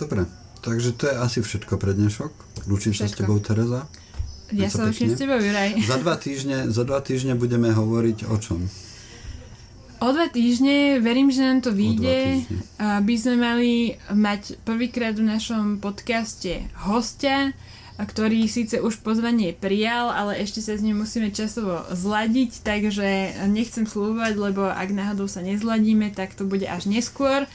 [0.00, 0.24] dobre.
[0.64, 2.32] Takže to je asi všetko pre dnešok.
[2.64, 3.84] Lúčim sa s tebou, Tereza.
[4.48, 5.76] Ja sa lúčim s tebou, Juraj.
[5.90, 8.64] Za dva, týždne, za dva týždne budeme hovoriť o čom?
[10.00, 12.44] O dva týždne, verím, že nám to vyjde,
[12.80, 13.72] by sme mali
[14.12, 17.56] mať prvýkrát v našom podcaste hostia,
[17.94, 23.86] ktorý síce už pozvanie prijal, ale ešte sa s ním musíme časovo zladiť, takže nechcem
[23.86, 27.46] slúbať, lebo ak náhodou sa nezladíme, tak to bude až neskôr.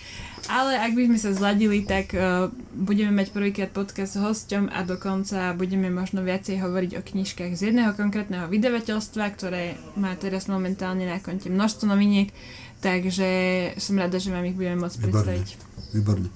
[0.50, 4.82] Ale ak by sme sa zladili, tak uh, budeme mať prvýkrát podcast s hosťom a
[4.82, 11.06] dokonca budeme možno viacej hovoriť o knižkách z jedného konkrétneho vydavateľstva, ktoré má teraz momentálne
[11.06, 12.34] na konte množstvo noviniek,
[12.82, 13.30] takže
[13.78, 15.14] som rada, že vám ich budeme môcť Výborne.
[15.14, 15.47] predstaviť.
[15.93, 16.28] Výborne.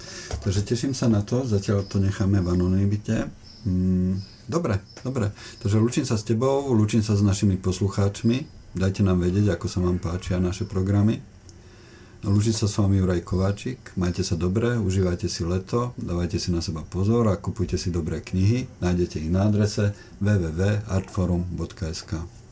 [0.45, 3.34] Takže teším sa na to, zatiaľ to necháme v anonimite.
[3.66, 5.34] Mm, dobre, dobre.
[5.57, 8.61] Takže lúčim sa s tebou, lúčim sa s našimi poslucháčmi.
[8.78, 11.32] Dajte nám vedieť, ako sa vám páčia naše programy.
[12.24, 13.91] Lúčim sa s vami Juraj Kováčik.
[13.99, 18.24] Majte sa dobre, užívajte si leto, dávajte si na seba pozor a kupujte si dobré
[18.24, 18.63] knihy.
[18.80, 19.91] Nájdete ich na adrese
[20.24, 22.43] www.artforum.sk.